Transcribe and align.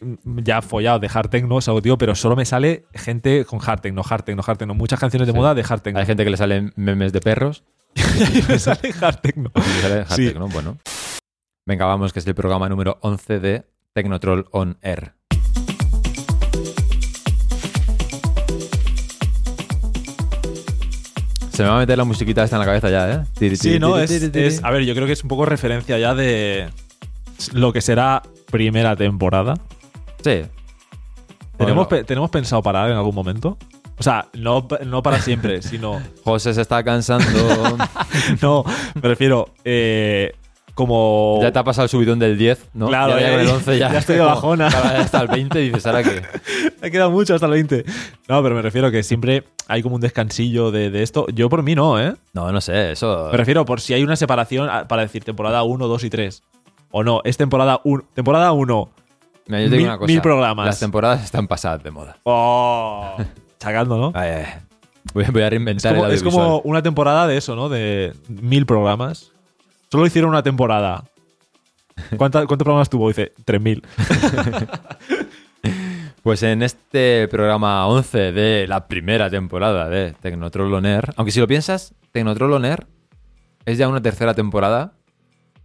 mm, 0.00 0.40
ya 0.42 0.62
follado 0.62 0.98
de 0.98 1.08
hard 1.12 1.28
techno, 1.30 1.58
es 1.58 1.68
algo 1.68 1.82
tío, 1.82 1.98
pero 1.98 2.14
solo 2.14 2.36
me 2.36 2.44
sale 2.44 2.84
gente 2.94 3.44
con 3.44 3.60
hard 3.64 3.80
techno, 3.80 4.02
hard 4.08 4.24
techno, 4.24 4.42
hard 4.46 4.58
techno. 4.58 4.74
Muchas 4.74 4.98
canciones 5.00 5.26
de 5.26 5.32
Sí. 5.32 5.38
moda 5.38 5.54
de 5.54 5.64
hard 5.68 5.80
techno. 5.82 6.00
Hay 6.00 6.06
gente 6.06 6.24
que 6.24 6.30
le 6.30 6.36
salen 6.36 6.72
memes 6.76 7.12
de 7.12 7.20
perros. 7.20 7.64
y 7.94 8.42
me 8.48 8.58
sale 8.58 8.92
hard 9.00 9.16
techno. 9.20 9.50
y 9.54 9.58
le 9.60 9.80
sale 9.82 9.94
hard 10.00 10.10
Sí. 10.16 10.26
techno, 10.26 10.48
Bueno. 10.48 10.78
Venga, 11.66 11.86
vamos, 11.86 12.12
que 12.12 12.18
es 12.18 12.26
el 12.26 12.34
programa 12.34 12.68
número 12.68 12.98
11 13.02 13.38
de 13.38 13.64
Tecnotroll 13.94 14.46
On 14.50 14.78
Air. 14.82 15.14
Se 21.50 21.62
me 21.62 21.68
va 21.68 21.76
a 21.76 21.78
meter 21.80 21.98
la 21.98 22.04
musiquita 22.04 22.42
esta 22.44 22.56
en 22.56 22.60
la 22.60 22.66
cabeza 22.66 22.90
ya, 22.90 23.12
¿eh? 23.12 23.24
Tiri, 23.38 23.56
Sí, 23.56 23.62
tiri, 23.68 23.78
no, 23.80 23.94
tiri, 24.06 24.30
es- 24.46 24.64
A 24.64 24.70
ver, 24.70 24.82
yo 24.84 24.94
creo 24.94 25.06
que 25.06 25.12
es 25.12 25.22
un 25.22 25.28
poco 25.28 25.44
referencia 25.44 25.98
ya 25.98 26.14
de 26.14 26.68
lo 27.52 27.72
que 27.72 27.80
será 27.80 28.22
primera 28.50 28.96
temporada. 28.96 29.54
Sí. 30.22 30.42
¿Tenemos, 31.56 31.86
pe- 31.88 32.04
¿Tenemos 32.04 32.30
pensado 32.30 32.62
parar 32.62 32.90
en 32.90 32.96
algún 32.96 33.14
momento? 33.14 33.58
O 33.98 34.02
sea, 34.02 34.28
no, 34.32 34.66
no 34.86 35.02
para 35.02 35.20
siempre, 35.20 35.60
sino. 35.62 36.00
José 36.24 36.54
se 36.54 36.60
está 36.62 36.82
cansando. 36.82 37.26
No, 38.42 38.64
me 38.94 39.08
refiero. 39.08 39.48
eh, 39.64 40.32
como. 40.74 41.38
ya 41.42 41.52
te 41.52 41.58
ha 41.58 41.64
pasado 41.64 41.84
el 41.84 41.88
subidón 41.90 42.18
del 42.18 42.38
10, 42.38 42.70
¿no? 42.74 42.86
Claro, 42.88 43.18
ya, 43.18 43.20
ya 43.20 43.26
ya- 43.26 43.30
con 43.32 43.40
el 43.40 43.48
11 43.48 43.78
ya. 43.78 43.92
ya 43.92 43.98
estoy 43.98 44.16
de 44.16 44.22
bajona. 44.22 44.68
Claro, 44.70 44.88
ya 44.96 45.00
hasta 45.02 45.20
el 45.20 45.28
20 45.28 45.60
y 45.62 45.66
dices, 45.68 45.84
¿ahora 45.86 46.02
qué? 46.02 46.22
Me 46.80 46.90
queda 46.90 47.08
mucho 47.10 47.34
hasta 47.34 47.44
el 47.46 47.52
20. 47.52 47.84
No, 48.28 48.42
pero 48.42 48.54
me 48.54 48.62
refiero 48.62 48.90
que 48.90 49.02
siempre 49.02 49.44
hay 49.68 49.82
como 49.82 49.96
un 49.96 50.00
descansillo 50.00 50.70
de, 50.70 50.90
de 50.90 51.02
esto. 51.02 51.26
Yo 51.34 51.50
por 51.50 51.62
mí 51.62 51.74
no, 51.74 52.00
¿eh? 52.00 52.14
No, 52.32 52.50
no 52.52 52.60
sé, 52.62 52.92
eso. 52.92 53.28
Me 53.30 53.36
refiero 53.36 53.66
por 53.66 53.80
si 53.82 53.92
hay 53.92 54.02
una 54.02 54.16
separación 54.16 54.70
a- 54.70 54.88
para 54.88 55.02
decir 55.02 55.22
temporada 55.24 55.62
1, 55.64 55.86
2 55.86 56.04
y 56.04 56.08
3. 56.10 56.42
O 56.92 57.04
no, 57.04 57.20
es 57.24 57.36
temporada 57.36 57.80
1. 57.84 58.04
Temporada 58.14 58.52
1. 58.52 58.90
Mira, 59.46 59.62
yo 59.62 59.70
te 59.70 59.76
digo 59.76 59.76
mil- 59.78 59.86
una 59.88 59.98
cosa. 59.98 60.06
mil 60.12 60.20
programas. 60.20 60.66
Las 60.66 60.80
temporadas 60.80 61.24
están 61.24 61.46
pasadas 61.48 61.82
de 61.82 61.90
moda. 61.90 62.16
Oh. 62.24 63.16
Chacando, 63.58 63.98
¿no? 63.98 64.12
Ay, 64.14 64.30
ay. 64.30 64.44
Voy, 65.14 65.24
voy 65.32 65.42
a 65.42 65.46
Es 65.46 65.50
reinventar 65.50 65.94
como, 65.94 66.06
el 66.06 66.12
es 66.12 66.22
como 66.22 66.58
una 66.60 66.82
temporada 66.82 67.26
de 67.26 67.36
eso, 67.36 67.56
¿no? 67.56 67.68
De 67.68 68.12
mil 68.28 68.66
programas. 68.66 69.32
Solo 69.90 70.06
hicieron 70.06 70.30
una 70.30 70.42
temporada. 70.42 71.04
¿Cuánta- 72.16 72.46
¿Cuántos 72.46 72.64
programas 72.64 72.88
tuvo? 72.88 73.08
Dice, 73.08 73.32
3000. 73.44 73.82
Pues 76.22 76.42
en 76.42 76.62
este 76.62 77.28
programa 77.28 77.86
11 77.86 78.32
de 78.32 78.66
la 78.68 78.86
primera 78.88 79.30
temporada 79.30 79.88
de 79.88 80.12
Tecnotroll 80.12 80.72
On 80.74 80.84
Air, 80.84 81.14
aunque 81.16 81.32
si 81.32 81.40
lo 81.40 81.46
piensas, 81.46 81.94
Tecnotroll 82.12 82.52
On 82.52 82.64
Air 82.66 82.86
es 83.64 83.78
ya 83.78 83.88
una 83.88 84.02
tercera 84.02 84.34
temporada 84.34 84.92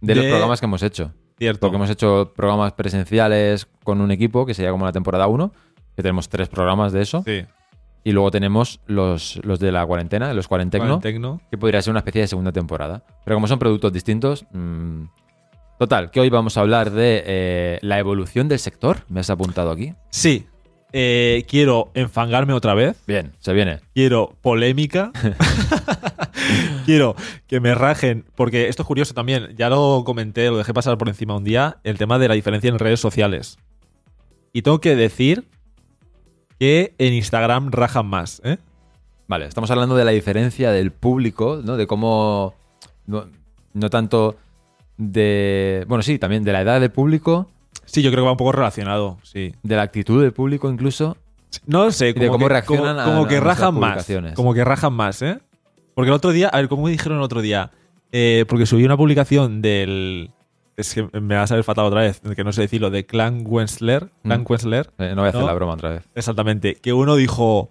de, 0.00 0.14
los 0.14 0.24
programas 0.24 0.60
que 0.60 0.64
hemos 0.66 0.82
hecho. 0.82 1.12
Cierto. 1.38 1.60
Porque 1.60 1.76
hemos 1.76 1.90
hecho 1.90 2.32
programas 2.34 2.72
presenciales 2.72 3.66
con 3.84 4.00
un 4.00 4.10
equipo, 4.10 4.46
que 4.46 4.54
sería 4.54 4.70
como 4.70 4.84
la 4.86 4.92
temporada 4.92 5.26
1, 5.26 5.52
que 5.94 6.02
tenemos 6.02 6.28
tres 6.28 6.48
programas 6.48 6.92
de 6.92 7.02
eso. 7.02 7.22
Sí. 7.26 7.44
Y 8.04 8.12
luego 8.12 8.30
tenemos 8.30 8.80
los, 8.86 9.40
los 9.44 9.58
de 9.58 9.72
la 9.72 9.84
cuarentena, 9.84 10.32
los 10.32 10.46
cuarentecno, 10.48 11.00
Tecno. 11.00 11.40
que 11.50 11.58
podría 11.58 11.82
ser 11.82 11.90
una 11.90 12.00
especie 12.00 12.20
de 12.22 12.28
segunda 12.28 12.52
temporada. 12.52 13.02
Pero 13.24 13.36
como 13.36 13.48
son 13.48 13.58
productos 13.58 13.92
distintos... 13.92 14.44
mm, 14.52 15.04
Total, 15.78 16.10
que 16.10 16.20
hoy 16.20 16.30
vamos 16.30 16.56
a 16.56 16.62
hablar 16.62 16.90
de 16.90 17.22
eh, 17.26 17.78
la 17.82 17.98
evolución 17.98 18.48
del 18.48 18.58
sector. 18.58 19.00
¿Me 19.10 19.20
has 19.20 19.28
apuntado 19.28 19.70
aquí? 19.70 19.92
Sí. 20.08 20.46
Eh, 20.92 21.44
quiero 21.46 21.90
enfangarme 21.92 22.54
otra 22.54 22.72
vez. 22.72 22.96
Bien, 23.06 23.32
se 23.40 23.52
viene. 23.52 23.80
Quiero 23.92 24.32
polémica. 24.40 25.12
quiero 26.86 27.14
que 27.46 27.60
me 27.60 27.74
rajen. 27.74 28.24
Porque 28.34 28.68
esto 28.68 28.82
es 28.82 28.86
curioso 28.86 29.14
también. 29.14 29.54
Ya 29.56 29.68
lo 29.68 30.02
comenté, 30.04 30.48
lo 30.50 30.58
dejé 30.58 30.72
pasar 30.74 30.96
por 30.98 31.08
encima 31.08 31.36
un 31.36 31.44
día. 31.44 31.78
El 31.84 31.98
tema 31.98 32.18
de 32.18 32.28
la 32.28 32.34
diferencia 32.34 32.68
en 32.68 32.78
redes 32.78 33.00
sociales. 33.00 33.58
Y 34.52 34.62
tengo 34.62 34.80
que 34.80 34.96
decir 34.96 35.46
que 36.58 36.94
en 36.98 37.12
Instagram 37.14 37.70
rajan 37.70 38.06
más, 38.06 38.40
¿eh? 38.44 38.58
Vale, 39.28 39.46
estamos 39.46 39.70
hablando 39.70 39.96
de 39.96 40.04
la 40.04 40.12
diferencia 40.12 40.70
del 40.70 40.92
público, 40.92 41.60
¿no? 41.62 41.76
De 41.76 41.86
cómo. 41.86 42.54
No, 43.06 43.26
no 43.74 43.90
tanto 43.90 44.36
de. 44.96 45.84
Bueno, 45.88 46.02
sí, 46.02 46.18
también 46.18 46.44
de 46.44 46.52
la 46.52 46.60
edad 46.62 46.80
del 46.80 46.90
público, 46.90 47.48
Sí, 47.84 48.02
yo 48.02 48.10
creo 48.10 48.22
que 48.24 48.26
va 48.26 48.32
un 48.32 48.36
poco 48.36 48.52
relacionado, 48.52 49.18
sí. 49.22 49.54
de 49.62 49.76
la 49.76 49.82
actitud 49.82 50.20
del 50.20 50.32
público 50.32 50.68
incluso. 50.70 51.16
No 51.66 51.90
sé, 51.92 52.06
de 52.06 52.14
como 52.14 52.32
cómo 52.32 52.46
que, 52.46 52.52
reaccionan 52.52 52.96
como, 52.96 53.00
a- 53.00 53.04
como 53.04 53.24
a 53.24 53.28
que 53.28 53.34
nuestras 53.40 53.58
rajan 53.58 53.74
más. 53.80 54.06
Como 54.34 54.54
que 54.54 54.64
rajan 54.64 54.92
más, 54.92 55.22
¿eh? 55.22 55.38
Porque 55.96 56.10
el 56.10 56.14
otro 56.14 56.30
día, 56.30 56.48
a 56.48 56.58
ver, 56.58 56.68
¿cómo 56.68 56.88
dijeron 56.88 57.16
el 57.18 57.24
otro 57.24 57.40
día? 57.40 57.70
Eh, 58.12 58.44
porque 58.48 58.66
subí 58.66 58.84
una 58.84 58.96
publicación 58.98 59.62
del. 59.62 60.30
Es 60.76 60.92
que 60.92 61.08
me 61.20 61.34
va 61.36 61.42
a 61.44 61.46
salir 61.46 61.64
fatal 61.64 61.86
otra 61.86 62.02
vez, 62.02 62.20
que 62.36 62.44
no 62.44 62.52
sé 62.52 62.60
decirlo, 62.60 62.90
de 62.90 63.06
Clan 63.06 63.44
Wensler. 63.46 64.10
Clan 64.22 64.42
Mm. 64.42 64.46
Wensler, 64.46 64.90
Eh, 64.98 65.12
no 65.14 65.22
voy 65.22 65.26
a 65.26 65.28
hacer 65.30 65.40
¿No? 65.40 65.46
la 65.46 65.54
broma 65.54 65.72
otra 65.72 65.88
vez. 65.88 66.02
exactamente. 66.14 66.74
Que 66.76 66.92
uno 66.92 67.16
dijo. 67.16 67.70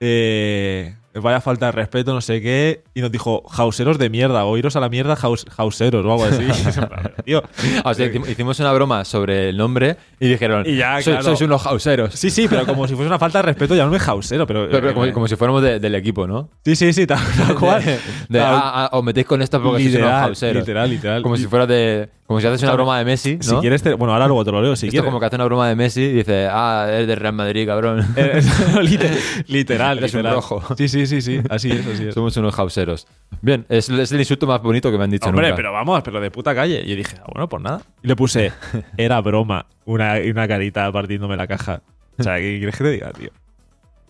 Eh, 0.00 0.94
vaya 1.20 1.40
falta 1.40 1.66
de 1.66 1.72
respeto, 1.72 2.12
no 2.14 2.20
sé 2.20 2.40
qué. 2.40 2.84
Y 2.94 3.00
nos 3.00 3.10
dijo, 3.12 3.42
hauseros 3.50 3.98
de 3.98 4.10
mierda, 4.10 4.44
o 4.44 4.56
iros 4.56 4.76
a 4.76 4.80
la 4.80 4.88
mierda, 4.88 5.16
hauseros, 5.56 6.04
o 6.04 6.12
algo 6.12 6.24
así. 6.24 6.46
Tío. 7.24 7.42
Ah, 7.84 7.90
o 7.90 7.94
sea, 7.94 8.06
hicim- 8.06 8.28
hicimos 8.28 8.58
una 8.60 8.72
broma 8.72 9.04
sobre 9.04 9.50
el 9.50 9.56
nombre 9.56 9.96
y 10.20 10.28
dijeron: 10.28 10.64
Y 10.66 10.76
ya, 10.76 10.96
"Sois- 10.98 11.04
claro. 11.04 11.22
Sois 11.22 11.40
unos 11.42 11.66
hauseros. 11.66 12.14
Sí, 12.14 12.30
sí, 12.30 12.46
pero 12.48 12.64
como 12.66 12.86
si 12.88 12.94
fuese 12.94 13.08
una 13.08 13.18
falta 13.18 13.38
de 13.38 13.42
respeto, 13.42 13.74
llamarme 13.74 13.98
hausero, 14.06 14.46
pero. 14.46 14.66
Pero, 14.68 14.80
pero 14.80 14.94
como, 14.94 15.06
eh, 15.06 15.12
como 15.12 15.28
si 15.28 15.36
fuéramos 15.36 15.62
de- 15.62 15.78
del 15.80 15.94
equipo, 15.94 16.26
¿no? 16.26 16.50
Sí, 16.64 16.76
sí, 16.76 16.92
sí, 16.92 17.06
tal, 17.06 17.18
cual. 17.58 17.82
De, 18.28 18.40
ah, 18.40 18.88
ah, 18.90 18.90
os 18.92 19.04
metéis 19.04 19.26
con 19.26 19.42
esto 19.42 19.62
porque 19.62 19.82
sois 19.82 19.94
unos 19.94 20.00
literal, 20.06 20.24
hauseros. 20.24 20.60
literal, 20.62 20.90
literal. 20.90 21.22
Como 21.22 21.36
si 21.36 21.46
fuera 21.46 21.66
de. 21.66 22.08
Como 22.28 22.40
si 22.42 22.46
haces 22.46 22.62
una 22.62 22.72
broma 22.74 22.98
de 22.98 23.06
Messi, 23.06 23.36
¿no? 23.38 23.42
Si 23.42 23.56
quieres, 23.56 23.82
te- 23.82 23.94
bueno, 23.94 24.12
ahora 24.12 24.26
luego 24.26 24.44
te 24.44 24.52
lo 24.52 24.60
leo. 24.62 24.76
Si 24.76 24.86
Esto 24.86 24.92
quieres. 24.92 25.06
como 25.08 25.18
que 25.18 25.24
hace 25.26 25.36
una 25.36 25.46
broma 25.46 25.66
de 25.68 25.74
Messi 25.74 26.02
y 26.02 26.12
dice, 26.12 26.46
ah, 26.48 26.86
eres 26.88 27.06
de 27.08 27.14
Real 27.16 27.32
Madrid, 27.32 27.66
cabrón. 27.66 28.06
Eh, 28.16 28.40
liter- 28.82 29.18
literal, 29.48 29.96
Eres 29.98 30.12
un 30.12 30.18
literal. 30.18 30.34
rojo. 30.36 30.62
Sí, 30.76 30.88
sí, 30.88 31.06
sí, 31.06 31.22
sí. 31.22 31.40
Así 31.48 31.70
es, 31.70 31.86
así 31.86 32.08
es. 32.08 32.14
Somos 32.14 32.36
unos 32.36 32.56
hauseros. 32.58 33.06
Bien, 33.40 33.64
es, 33.70 33.88
es 33.88 34.12
el 34.12 34.18
insulto 34.20 34.46
más 34.46 34.60
bonito 34.62 34.90
que 34.92 34.98
me 34.98 35.04
han 35.04 35.10
dicho 35.10 35.26
Hombre, 35.28 35.46
nunca. 35.46 35.56
pero 35.56 35.72
vamos, 35.72 36.02
pero 36.04 36.20
de 36.20 36.30
puta 36.30 36.54
calle. 36.54 36.82
Y 36.84 36.90
yo 36.90 36.96
dije, 36.96 37.16
ah, 37.18 37.24
bueno, 37.32 37.48
pues 37.48 37.62
nada. 37.62 37.80
Y 38.02 38.08
le 38.08 38.14
puse, 38.14 38.52
era 38.98 39.20
broma, 39.22 39.64
una, 39.86 40.16
una 40.30 40.46
carita 40.46 40.92
partiéndome 40.92 41.34
la 41.36 41.46
caja. 41.46 41.80
O 42.18 42.22
sea, 42.22 42.36
¿qué 42.36 42.58
quieres 42.58 42.76
que 42.76 42.84
te 42.84 42.90
diga, 42.90 43.10
tío? 43.12 43.30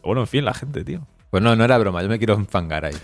Bueno, 0.03 0.23
en 0.23 0.27
fin, 0.27 0.45
la 0.45 0.55
gente, 0.55 0.83
tío. 0.83 1.07
Pues 1.31 1.41
no, 1.43 1.55
no 1.55 1.63
era 1.65 1.79
broma, 1.79 2.03
yo 2.03 2.09
me 2.09 2.19
quiero 2.19 2.35
enfangar 2.35 2.85
ahí. 2.85 2.97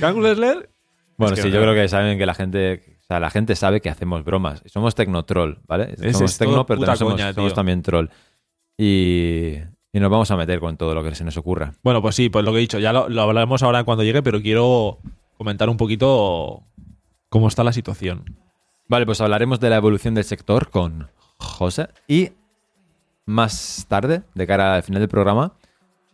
¿Kang 0.00 0.18
Lesler? 0.20 0.68
Bueno, 1.16 1.34
Es 1.34 1.40
que 1.40 1.42
sí, 1.42 1.48
no. 1.48 1.54
yo 1.56 1.62
creo 1.62 1.74
que 1.74 1.88
saben 1.88 2.18
que 2.18 2.26
la 2.26 2.34
gente, 2.34 2.98
o 3.00 3.04
sea, 3.06 3.20
la 3.20 3.30
gente 3.30 3.56
sabe 3.56 3.80
que 3.80 3.88
hacemos 3.90 4.24
bromas. 4.24 4.62
Somos 4.66 4.94
tecnotroll, 4.94 5.60
¿vale? 5.66 5.94
Es- 5.98 6.16
somos 6.16 6.32
es 6.32 6.38
tecno, 6.38 6.66
pero 6.66 6.80
también 6.80 6.96
somos, 6.98 7.14
coña, 7.14 7.32
somos 7.32 7.50
tío. 7.52 7.54
también 7.54 7.82
troll. 7.82 8.08
Y, 8.78 9.54
y 9.92 10.00
nos 10.00 10.10
vamos 10.10 10.30
a 10.30 10.36
meter 10.36 10.60
con 10.60 10.76
todo 10.76 10.94
lo 10.94 11.02
que 11.02 11.14
se 11.14 11.24
nos 11.24 11.36
ocurra. 11.36 11.72
Bueno, 11.82 12.02
pues 12.02 12.14
sí, 12.14 12.28
pues 12.28 12.44
lo 12.44 12.52
que 12.52 12.58
he 12.58 12.60
dicho, 12.60 12.78
ya 12.78 12.92
lo, 12.92 13.08
lo 13.08 13.22
hablaremos 13.22 13.62
ahora 13.62 13.84
cuando 13.84 14.04
llegue, 14.04 14.22
pero 14.22 14.40
quiero 14.42 14.98
comentar 15.38 15.68
un 15.70 15.76
poquito 15.76 16.62
cómo 17.28 17.48
está 17.48 17.64
la 17.64 17.72
situación. 17.72 18.36
Vale, 18.88 19.06
pues 19.06 19.20
hablaremos 19.20 19.58
de 19.60 19.70
la 19.70 19.76
evolución 19.76 20.14
del 20.14 20.24
sector 20.24 20.70
con 20.70 21.08
José. 21.38 21.88
Y 22.06 22.30
más 23.24 23.86
tarde, 23.88 24.22
de 24.34 24.46
cara 24.46 24.76
al 24.76 24.82
final 24.82 25.00
del 25.00 25.08
programa, 25.08 25.54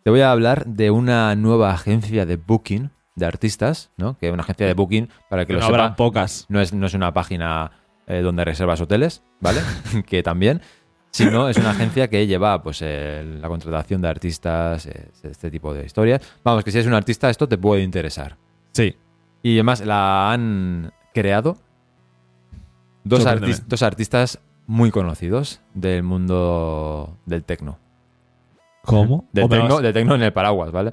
te 0.04 0.10
voy 0.10 0.20
a 0.20 0.32
hablar 0.32 0.66
de 0.66 0.90
una 0.90 1.34
nueva 1.36 1.72
agencia 1.72 2.24
de 2.26 2.36
booking 2.36 2.90
de 3.14 3.26
artistas, 3.26 3.90
¿no? 3.96 4.16
Que 4.18 4.28
es 4.28 4.32
una 4.32 4.42
agencia 4.42 4.66
de 4.66 4.74
booking, 4.74 5.08
para 5.28 5.44
que 5.44 5.52
lo 5.52 5.60
no 5.60 5.66
sepa, 5.66 5.78
habrán 5.78 5.96
pocas. 5.96 6.46
no 6.48 6.60
es, 6.60 6.72
no 6.72 6.86
es 6.86 6.94
una 6.94 7.12
página 7.12 7.72
eh, 8.06 8.20
donde 8.20 8.44
reservas 8.44 8.80
hoteles, 8.80 9.22
¿vale? 9.40 9.60
que 10.06 10.22
también, 10.22 10.62
sino 11.10 11.48
es 11.48 11.56
una 11.58 11.70
agencia 11.70 12.08
que 12.08 12.26
lleva 12.26 12.62
pues 12.62 12.80
la 12.82 13.48
contratación 13.48 14.00
de 14.00 14.08
artistas, 14.08 14.86
eh, 14.86 15.10
este 15.22 15.50
tipo 15.50 15.74
de 15.74 15.84
historias. 15.84 16.22
Vamos, 16.42 16.64
que 16.64 16.70
si 16.70 16.78
eres 16.78 16.88
un 16.88 16.94
artista 16.94 17.30
esto 17.30 17.48
te 17.48 17.58
puede 17.58 17.82
interesar. 17.82 18.38
Sí. 18.72 18.96
Y 19.42 19.54
además 19.54 19.84
la 19.84 20.32
han 20.32 20.92
creado 21.12 21.58
dos, 23.04 23.24
dos 23.66 23.82
artistas 23.82 24.40
muy 24.66 24.90
conocidos 24.90 25.60
del 25.74 26.02
mundo 26.02 27.18
del 27.26 27.44
tecno. 27.44 27.78
¿Cómo? 28.84 29.28
Del 29.32 29.44
¿O 29.44 29.48
me 29.48 29.56
tecno, 29.58 29.74
vas- 29.74 29.82
del 29.82 29.92
tecno 29.92 30.14
en 30.16 30.22
el 30.22 30.32
paraguas, 30.32 30.72
¿vale? 30.72 30.90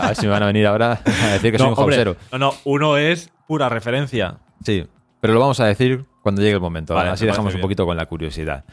A 0.00 0.06
ver 0.08 0.16
si 0.16 0.26
me 0.26 0.32
van 0.32 0.42
a 0.44 0.46
venir 0.46 0.66
ahora 0.66 1.00
a 1.04 1.26
decir 1.32 1.50
que 1.52 1.58
soy 1.58 1.66
un 1.68 1.74
hombre, 1.78 1.96
hausero. 1.96 2.16
no, 2.32 2.38
no, 2.38 2.54
uno 2.64 2.96
es 2.96 3.30
pura 3.48 3.68
referencia. 3.68 4.38
Sí, 4.64 4.86
pero 5.20 5.34
lo 5.34 5.40
vamos 5.40 5.58
a 5.60 5.66
decir 5.66 6.04
cuando 6.22 6.40
llegue 6.40 6.54
el 6.54 6.60
momento. 6.60 6.94
Vale, 6.94 7.10
Así 7.10 7.26
dejamos 7.26 7.52
un 7.54 7.58
bien. 7.58 7.62
poquito 7.62 7.84
con 7.84 7.96
la 7.96 8.06
curiosidad. 8.06 8.64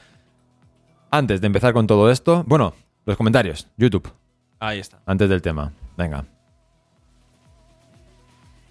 Antes 1.11 1.41
de 1.41 1.47
empezar 1.47 1.73
con 1.73 1.87
todo 1.87 2.11
esto, 2.11 2.43
bueno, 2.45 2.73
los 3.05 3.17
comentarios, 3.17 3.67
YouTube, 3.77 4.13
Ahí 4.59 4.77
está. 4.79 4.99
antes 5.07 5.27
del 5.29 5.41
tema. 5.41 5.71
Venga. 5.97 6.25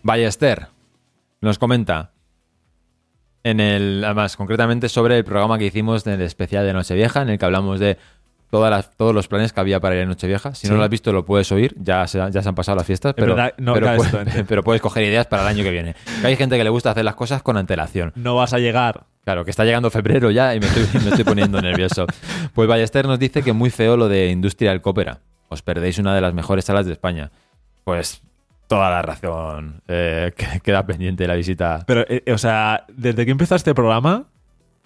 Ballester 0.02 0.68
nos 1.40 1.58
comenta 1.58 2.12
en 3.44 3.60
el, 3.60 4.02
además, 4.04 4.36
concretamente 4.36 4.88
sobre 4.88 5.16
el 5.18 5.24
programa 5.24 5.58
que 5.58 5.66
hicimos 5.66 6.04
del 6.04 6.20
especial 6.22 6.66
de 6.66 6.72
Nochevieja, 6.72 7.22
en 7.22 7.30
el 7.30 7.38
que 7.38 7.44
hablamos 7.44 7.80
de 7.80 7.96
todas 8.50 8.70
las, 8.70 8.90
todos 8.96 9.14
los 9.14 9.28
planes 9.28 9.52
que 9.52 9.60
había 9.60 9.80
para 9.80 9.96
ir 9.96 10.02
a 10.02 10.06
Nochevieja. 10.06 10.54
Si 10.54 10.68
no 10.68 10.76
lo 10.76 10.82
has 10.82 10.90
visto, 10.90 11.12
lo 11.12 11.24
puedes 11.24 11.50
oír, 11.52 11.74
ya 11.78 12.06
se, 12.06 12.18
ya 12.30 12.42
se 12.42 12.48
han 12.48 12.54
pasado 12.54 12.76
las 12.76 12.86
fiestas, 12.86 13.14
pero, 13.14 13.34
verdad, 13.34 13.54
no, 13.58 13.74
pero, 13.74 13.86
puedes, 13.86 14.06
exactamente. 14.06 14.44
pero 14.48 14.62
puedes 14.62 14.82
coger 14.82 15.04
ideas 15.04 15.26
para 15.26 15.42
el 15.42 15.48
año 15.48 15.62
que 15.62 15.70
viene. 15.70 15.94
Que 16.20 16.26
hay 16.26 16.36
gente 16.36 16.56
que 16.56 16.64
le 16.64 16.70
gusta 16.70 16.90
hacer 16.90 17.04
las 17.04 17.14
cosas 17.14 17.42
con 17.42 17.56
antelación. 17.56 18.12
No 18.14 18.34
vas 18.36 18.52
a 18.52 18.58
llegar 18.58 19.04
Claro, 19.28 19.44
que 19.44 19.50
está 19.50 19.66
llegando 19.66 19.90
febrero 19.90 20.30
ya 20.30 20.54
y 20.54 20.58
me 20.58 20.64
estoy, 20.64 20.88
me 21.02 21.10
estoy 21.10 21.24
poniendo 21.24 21.60
nervioso. 21.60 22.06
Pues 22.54 22.66
Ballester 22.66 23.06
nos 23.06 23.18
dice 23.18 23.42
que 23.42 23.52
muy 23.52 23.68
feo 23.68 23.94
lo 23.94 24.08
de 24.08 24.30
Industrial 24.30 24.80
Copera. 24.80 25.18
Os 25.50 25.60
perdéis 25.60 25.98
una 25.98 26.14
de 26.14 26.22
las 26.22 26.32
mejores 26.32 26.64
salas 26.64 26.86
de 26.86 26.92
España. 26.92 27.30
Pues 27.84 28.22
toda 28.68 28.88
la 28.88 29.02
razón. 29.02 29.82
Eh, 29.86 30.32
que- 30.34 30.60
queda 30.64 30.86
pendiente 30.86 31.26
la 31.26 31.34
visita. 31.34 31.84
Pero, 31.86 32.06
eh, 32.08 32.22
o 32.32 32.38
sea, 32.38 32.86
desde 32.88 33.26
que 33.26 33.30
empezó 33.30 33.54
este 33.54 33.74
programa, 33.74 34.28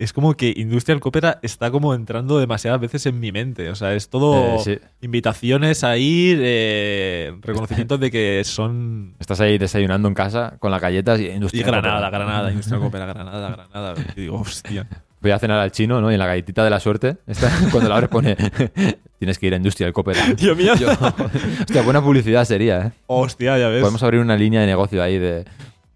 es 0.02 0.12
como 0.12 0.34
que 0.34 0.52
Industrial 0.56 0.98
Coopera 1.00 1.38
está 1.42 1.70
como 1.70 1.94
entrando 1.94 2.38
demasiadas 2.38 2.80
veces 2.80 3.06
en 3.06 3.20
mi 3.20 3.32
mente. 3.32 3.70
O 3.70 3.74
sea, 3.74 3.94
es 3.94 4.08
todo 4.08 4.56
Eh, 4.56 4.58
sí. 4.64 4.78
invitaciones 5.00 5.84
a 5.84 5.96
ir, 5.96 6.38
eh, 6.42 7.32
reconocimientos 7.42 8.00
de 8.00 8.10
que 8.10 8.42
son. 8.44 9.14
Estás 9.20 9.40
ahí 9.40 9.58
desayunando 9.58 10.08
en 10.08 10.14
casa 10.14 10.56
con 10.58 10.70
las 10.70 10.80
galletas 10.80 11.20
y 11.20 11.26
Y 11.26 11.30
Industrial 11.30 11.66
Granada, 11.66 12.06
Copera. 12.06 12.10
Granada, 12.24 12.50
Industrial 12.50 12.80
Coopera, 12.80 13.06
Granada, 13.06 13.50
Granada. 13.50 13.94
Y 14.16 14.20
digo, 14.22 14.36
hostia. 14.40 14.86
Voy 15.20 15.30
a 15.30 15.38
cenar 15.38 15.60
al 15.60 15.70
chino, 15.70 16.00
¿no? 16.00 16.10
Y 16.10 16.14
en 16.14 16.18
la 16.18 16.26
galletita 16.26 16.64
de 16.64 16.70
la 16.70 16.80
suerte, 16.80 17.18
esta, 17.28 17.48
cuando 17.70 17.88
la 17.88 17.94
abres 17.94 18.10
pone 18.10 18.36
tienes 19.20 19.38
que 19.38 19.46
ir 19.46 19.54
a 19.54 19.56
Industrial 19.56 19.92
Copera. 19.92 20.20
Dios 20.36 20.56
mío. 20.56 20.74
Yo- 20.74 20.88
hostia, 20.90 21.82
buena 21.82 22.02
publicidad 22.02 22.44
sería, 22.44 22.86
¿eh? 22.86 22.92
Hostia, 23.06 23.56
ya 23.56 23.68
ves. 23.68 23.82
Podemos 23.82 24.02
abrir 24.02 24.20
una 24.20 24.36
línea 24.36 24.60
de 24.62 24.66
negocio 24.66 25.00
ahí 25.00 25.18
de 25.18 25.44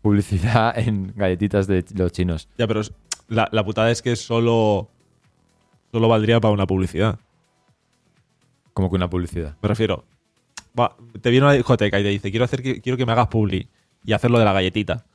publicidad 0.00 0.78
en 0.78 1.12
galletitas 1.16 1.66
de 1.66 1.84
los 1.96 2.12
chinos. 2.12 2.48
Ya, 2.56 2.68
pero 2.68 2.82
la, 3.28 3.48
la 3.52 3.64
putada 3.64 3.90
es 3.90 4.02
que 4.02 4.16
solo. 4.16 4.88
Solo 5.92 6.08
valdría 6.08 6.40
para 6.40 6.52
una 6.52 6.66
publicidad. 6.66 7.18
Como 8.74 8.90
que 8.90 8.96
una 8.96 9.08
publicidad. 9.08 9.56
Me 9.62 9.68
refiero. 9.68 10.04
Va, 10.78 10.94
te 11.22 11.30
viene 11.30 11.46
una 11.46 11.54
discoteca 11.54 11.98
y 11.98 12.02
te 12.02 12.08
dice, 12.10 12.30
quiero 12.30 12.44
hacer 12.44 12.62
que, 12.62 12.80
quiero 12.82 12.98
que 12.98 13.06
me 13.06 13.12
hagas 13.12 13.28
publi 13.28 13.68
y 14.04 14.12
hacerlo 14.12 14.38
de 14.38 14.44
la 14.44 14.52
galletita. 14.52 15.06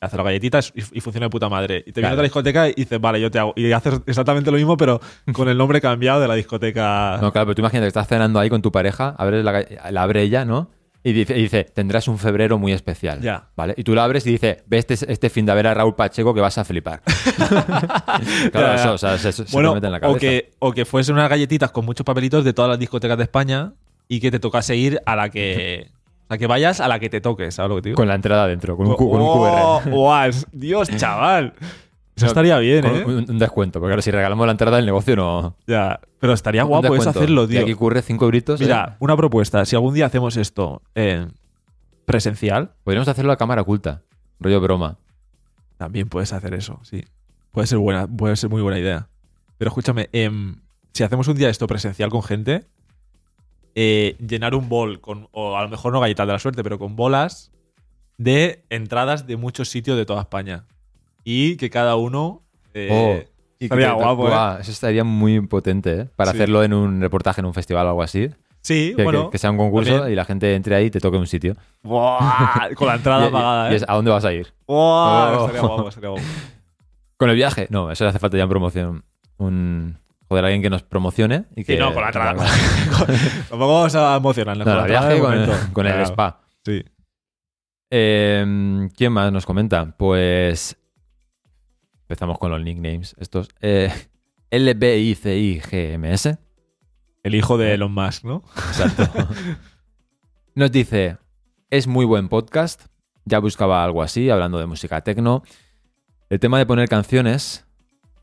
Hacer 0.00 0.18
la 0.18 0.24
galletita 0.24 0.60
y, 0.74 0.98
y 0.98 1.00
funciona 1.00 1.26
de 1.26 1.30
puta 1.30 1.48
madre. 1.48 1.78
Y 1.86 1.92
te 1.92 2.00
viene 2.00 2.08
Claro. 2.08 2.14
otra 2.14 2.22
discoteca 2.24 2.68
y 2.68 2.74
dices, 2.74 3.00
vale, 3.00 3.20
yo 3.20 3.30
te 3.30 3.38
hago. 3.38 3.54
Y 3.56 3.72
haces 3.72 4.00
exactamente 4.06 4.50
lo 4.50 4.56
mismo, 4.58 4.76
pero 4.76 5.00
con 5.32 5.48
el 5.48 5.56
nombre 5.56 5.80
cambiado 5.80 6.20
de 6.20 6.28
la 6.28 6.34
discoteca. 6.34 7.18
No, 7.22 7.32
claro, 7.32 7.46
pero 7.46 7.54
tú 7.54 7.62
imagínate 7.62 7.84
que 7.84 7.88
estás 7.88 8.08
cenando 8.08 8.38
ahí 8.38 8.50
con 8.50 8.60
tu 8.60 8.70
pareja, 8.72 9.14
abres 9.16 9.42
la, 9.44 9.64
la 9.90 10.02
abre 10.02 10.22
ella, 10.22 10.44
¿no? 10.44 10.68
Y 11.02 11.12
dice, 11.14 11.38
y 11.38 11.42
dice, 11.42 11.64
tendrás 11.64 12.08
un 12.08 12.18
febrero 12.18 12.58
muy 12.58 12.72
especial. 12.72 13.20
Ya. 13.22 13.48
¿Vale? 13.56 13.72
Y 13.76 13.84
tú 13.84 13.94
la 13.94 14.04
abres 14.04 14.26
y 14.26 14.32
dice, 14.32 14.62
ve 14.66 14.76
este, 14.78 14.94
este 15.10 15.30
fin 15.30 15.46
de 15.46 15.54
ver 15.54 15.66
a 15.66 15.72
Raúl 15.74 15.94
Pacheco 15.94 16.34
que 16.34 16.42
vas 16.42 16.58
a 16.58 16.64
flipar. 16.64 17.00
claro, 18.52 18.52
Ya, 18.52 18.74
eso, 18.74 18.92
o 18.94 18.98
sea, 18.98 19.16
se, 19.18 19.32
se 19.32 19.44
te 19.44 19.52
bueno, 19.52 19.74
mete 19.74 19.86
en 19.86 19.92
la 19.92 19.98
o 19.98 20.00
cabeza. 20.02 20.18
que, 20.20 20.50
o 20.58 20.72
que 20.72 20.84
fuesen 20.84 21.14
unas 21.14 21.30
galletitas 21.30 21.70
con 21.70 21.84
muchos 21.86 22.04
papelitos 22.04 22.44
de 22.44 22.52
todas 22.52 22.68
las 22.68 22.78
discotecas 22.78 23.16
de 23.16 23.24
España 23.24 23.72
y 24.08 24.20
que 24.20 24.30
te 24.30 24.38
tocase 24.40 24.76
ir 24.76 25.00
a 25.06 25.16
la 25.16 25.30
que. 25.30 25.88
O 26.24 26.28
sea, 26.28 26.38
que 26.38 26.46
vayas 26.46 26.80
a 26.80 26.88
la 26.88 26.98
que 27.00 27.08
te 27.08 27.20
toques, 27.20 27.54
¿sabes 27.54 27.70
lo 27.70 27.76
que 27.76 27.82
te 27.82 27.88
digo? 27.90 27.96
Con 27.96 28.06
la 28.08 28.14
entrada 28.14 28.46
dentro, 28.46 28.76
con 28.76 28.86
un, 28.86 28.94
cu- 28.94 29.10
con 29.10 29.20
un 29.20 29.26
Oh, 29.28 29.80
QR. 29.82 29.90
guau, 29.90 30.28
es- 30.28 30.46
Dios, 30.52 30.88
chaval. 30.96 31.54
Eso 32.24 32.26
estaría 32.32 32.58
bien, 32.58 32.84
¿eh? 32.84 33.04
un, 33.04 33.30
un 33.30 33.38
descuento, 33.38 33.80
porque 33.80 33.92
ahora 33.92 34.02
si 34.02 34.10
regalamos 34.10 34.46
la 34.46 34.52
entrada 34.52 34.76
del 34.76 34.86
negocio 34.86 35.16
no. 35.16 35.56
Ya. 35.66 36.00
Pero 36.18 36.32
estaría 36.32 36.62
guapo 36.64 36.86
eso 36.86 36.94
descuento. 36.94 37.18
hacerlo, 37.20 37.44
Y 37.44 37.48
tío. 37.48 37.62
aquí 37.62 37.72
ocurre 37.72 38.02
5 38.02 38.24
euritos. 38.24 38.60
¿eh? 38.60 38.64
Mira, 38.64 38.96
una 39.00 39.16
propuesta. 39.16 39.64
Si 39.64 39.74
algún 39.76 39.94
día 39.94 40.06
hacemos 40.06 40.36
esto 40.36 40.82
en 40.94 41.32
presencial, 42.04 42.72
Podríamos 42.84 43.08
hacerlo 43.08 43.32
a 43.32 43.36
cámara 43.36 43.62
oculta. 43.62 44.02
Rollo 44.40 44.60
broma. 44.60 44.96
también 45.76 46.08
puedes 46.08 46.32
hacer 46.32 46.54
eso, 46.54 46.80
sí. 46.82 47.04
Puede 47.52 47.66
ser 47.66 47.78
buena, 47.78 48.06
puede 48.06 48.36
ser 48.36 48.50
muy 48.50 48.62
buena 48.62 48.78
idea. 48.78 49.08
Pero 49.58 49.68
escúchame, 49.70 50.08
em, 50.12 50.56
si 50.92 51.02
hacemos 51.04 51.26
un 51.28 51.36
día 51.36 51.48
esto 51.48 51.66
presencial 51.66 52.10
con 52.10 52.22
gente, 52.22 52.66
eh, 53.74 54.16
llenar 54.26 54.54
un 54.54 54.68
bol 54.68 55.00
con, 55.00 55.28
o 55.32 55.56
a 55.56 55.62
lo 55.62 55.68
mejor 55.68 55.92
no 55.92 56.00
galletas 56.00 56.26
de 56.26 56.32
la 56.32 56.38
suerte, 56.38 56.62
pero 56.62 56.78
con 56.78 56.96
bolas 56.96 57.50
de 58.18 58.64
entradas 58.70 59.26
de 59.26 59.36
muchos 59.36 59.68
sitios 59.68 59.96
de 59.96 60.04
toda 60.06 60.20
España. 60.22 60.64
Y 61.24 61.56
que 61.56 61.70
cada 61.70 61.96
uno. 61.96 62.42
eh, 62.74 62.88
Oh, 62.90 63.30
Y 63.58 63.64
estaría 63.64 63.88
que- 63.88 63.92
guapo, 63.94 64.26
¿eh? 64.28 64.30
Guau, 64.30 64.58
Eso 64.60 64.70
estaría 64.70 65.04
muy 65.04 65.40
potente, 65.46 66.00
¿eh? 66.00 66.06
Para 66.16 66.30
Sí. 66.30 66.36
hacerlo 66.38 66.62
en 66.62 66.72
un 66.72 67.00
reportaje, 67.00 67.40
en 67.40 67.46
un 67.46 67.54
festival 67.54 67.86
o 67.86 67.90
algo 67.90 68.02
así. 68.02 68.30
Sí, 68.62 68.92
Que, 68.96 69.04
bueno. 69.04 69.24
que- 69.26 69.30
que 69.32 69.38
sea 69.38 69.50
un 69.50 69.56
concurso 69.56 69.90
también. 69.92 70.12
y 70.12 70.16
la 70.16 70.24
gente 70.24 70.54
entre 70.54 70.74
ahí 70.76 70.86
y 70.86 70.90
te 70.90 71.00
toque 71.00 71.16
un 71.16 71.26
sitio. 71.26 71.56
Buah, 71.82 72.70
con 72.74 72.88
la 72.88 72.94
entrada 72.96 73.26
Y- 73.28 73.32
pagada, 73.32 73.70
y 73.70 73.72
¿eh? 73.72 73.76
es, 73.76 73.84
¿A 73.88 73.94
dónde 73.94 74.10
vas 74.10 74.24
a 74.24 74.32
ir? 74.32 74.52
Buah, 74.66 75.32
Oh. 75.38 75.46
estaría 75.46 75.60
guapo, 75.68 75.88
estaría 75.88 76.10
guapo. 76.10 76.24
¿Con 77.16 77.28
el 77.30 77.36
viaje? 77.36 77.66
No, 77.70 77.90
eso 77.90 78.04
le 78.04 78.10
hace 78.10 78.18
falta 78.18 78.36
ya 78.36 78.44
en 78.44 78.48
promoción. 78.48 79.04
Un. 79.38 79.98
Joder, 80.28 80.44
alguien 80.44 80.62
que 80.62 80.70
nos 80.70 80.82
promocione 80.82 81.46
y 81.56 81.64
que. 81.64 81.72
Sí, 81.74 81.78
no, 81.78 81.92
con 81.92 82.02
la 82.02 82.08
entrada. 82.08 82.34
Tampoco 83.50 83.74
vamos 83.74 83.94
a 83.96 84.16
emocionarnos. 84.16 84.66
No, 84.66 84.72
con 84.74 84.82
el 84.84 84.90
viaje 84.90 85.18
con, 85.18 85.72
con 85.72 85.86
el 85.86 85.92
Claro, 85.92 86.06
spa. 86.06 86.40
Sí. 86.64 86.84
Eh, 87.90 88.88
¿Quién 88.96 89.12
más 89.12 89.32
nos 89.32 89.44
comenta? 89.46 89.94
Pues. 89.96 90.76
Empezamos 92.10 92.40
con 92.40 92.50
los 92.50 92.60
nicknames. 92.60 93.14
Estos. 93.20 93.50
Eh, 93.60 93.88
LBICIGMS. 94.50 96.38
El 97.22 97.34
hijo 97.36 97.56
de 97.56 97.74
Elon 97.74 97.92
Musk, 97.94 98.24
¿no? 98.24 98.42
Exacto. 98.56 99.08
Nos 100.56 100.72
dice: 100.72 101.18
Es 101.70 101.86
muy 101.86 102.04
buen 102.04 102.28
podcast. 102.28 102.86
Ya 103.26 103.38
buscaba 103.38 103.84
algo 103.84 104.02
así, 104.02 104.28
hablando 104.28 104.58
de 104.58 104.66
música 104.66 105.00
tecno. 105.02 105.44
El 106.30 106.40
tema 106.40 106.58
de 106.58 106.66
poner 106.66 106.88
canciones 106.88 107.64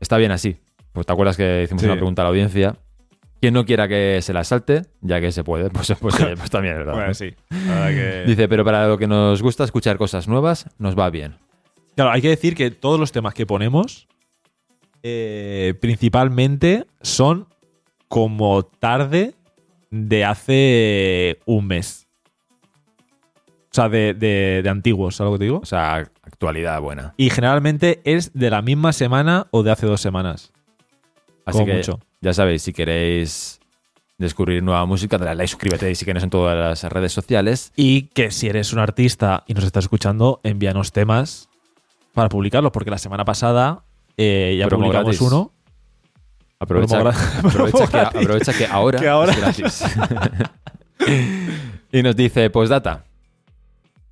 está 0.00 0.18
bien 0.18 0.32
así. 0.32 0.58
Pues 0.92 1.06
te 1.06 1.12
acuerdas 1.14 1.38
que 1.38 1.62
hicimos 1.62 1.80
Sí. 1.80 1.86
una 1.86 1.94
pregunta 1.96 2.20
a 2.20 2.24
la 2.24 2.28
audiencia. 2.28 2.76
Quien 3.40 3.54
no 3.54 3.64
quiera 3.64 3.88
que 3.88 4.18
se 4.20 4.34
la 4.34 4.44
salte, 4.44 4.82
ya 5.00 5.18
que 5.22 5.32
se 5.32 5.44
puede, 5.44 5.70
pues, 5.70 5.90
pues, 5.98 6.14
pues 6.36 6.50
también 6.50 6.74
es 6.74 6.78
verdad. 6.80 6.92
Bueno, 6.92 7.14
sí. 7.14 7.34
La 7.48 7.74
verdad 7.74 7.88
que- 7.88 8.24
Dice, 8.26 8.48
pero 8.48 8.66
para 8.66 8.86
lo 8.86 8.98
que 8.98 9.06
nos 9.06 9.40
gusta 9.40 9.64
escuchar 9.64 9.96
cosas 9.96 10.28
nuevas, 10.28 10.66
nos 10.76 10.94
va 10.98 11.08
bien. 11.08 11.36
Claro, 11.98 12.12
hay 12.12 12.22
que 12.22 12.28
decir 12.28 12.54
que 12.54 12.70
todos 12.70 13.00
los 13.00 13.10
temas 13.10 13.34
que 13.34 13.44
ponemos 13.44 14.06
eh, 15.02 15.74
principalmente 15.80 16.86
son 17.02 17.48
como 18.06 18.62
tarde 18.62 19.34
de 19.90 20.24
hace 20.24 21.40
un 21.44 21.66
mes. 21.66 22.06
O 23.72 23.74
sea, 23.74 23.88
de, 23.88 24.14
de- 24.14 24.60
de 24.62 24.68
antiguos, 24.68 25.16
¿sabes 25.16 25.32
lo 25.32 25.34
que 25.34 25.38
te 25.40 25.44
digo? 25.46 25.58
O 25.60 25.66
sea, 25.66 25.96
actualidad 26.22 26.80
buena. 26.80 27.14
Y 27.16 27.30
generalmente 27.30 28.00
es 28.04 28.32
de 28.32 28.50
la 28.50 28.62
misma 28.62 28.92
semana 28.92 29.48
o 29.50 29.64
de 29.64 29.72
hace 29.72 29.86
dos 29.86 30.00
semanas. 30.00 30.52
Así 31.46 31.54
Como 31.58 31.66
que 31.66 31.74
mucho. 31.78 31.98
ya 32.20 32.32
sabéis, 32.32 32.62
si 32.62 32.72
queréis 32.72 33.58
descubrir 34.18 34.62
nueva 34.62 34.86
música, 34.86 35.18
dale 35.18 35.34
like, 35.34 35.48
suscríbete 35.50 35.90
y 35.90 35.96
síguenos 35.96 36.22
en 36.22 36.30
todas 36.30 36.56
las 36.56 36.92
redes 36.92 37.10
sociales. 37.10 37.72
Y 37.74 38.02
que 38.02 38.30
si 38.30 38.46
eres 38.46 38.72
un 38.72 38.78
artista 38.78 39.42
y 39.48 39.54
nos 39.54 39.64
estás 39.64 39.86
escuchando, 39.86 40.38
envíanos 40.44 40.92
temas 40.92 41.48
para 42.18 42.28
publicarlos, 42.28 42.72
porque 42.72 42.90
la 42.90 42.98
semana 42.98 43.24
pasada 43.24 43.84
eh, 44.16 44.56
ya 44.58 44.66
Promo 44.66 44.84
publicamos 44.86 45.16
gratis. 45.16 45.20
uno. 45.32 45.52
Aprovecha, 46.60 46.96
Promo 47.00 47.10
gra- 47.10 47.38
aprovecha, 47.38 47.52
promo 47.78 47.86
que, 47.86 47.96
gratis. 47.98 48.20
aprovecha 48.22 48.52
que 48.52 48.66
ahora, 48.66 48.98
Que 49.00 49.08
ahora- 49.08 49.32
es 49.32 49.38
gratis. 49.40 49.84
y 51.92 52.02
nos 52.02 52.16
dice, 52.16 52.50
postdata, 52.50 53.04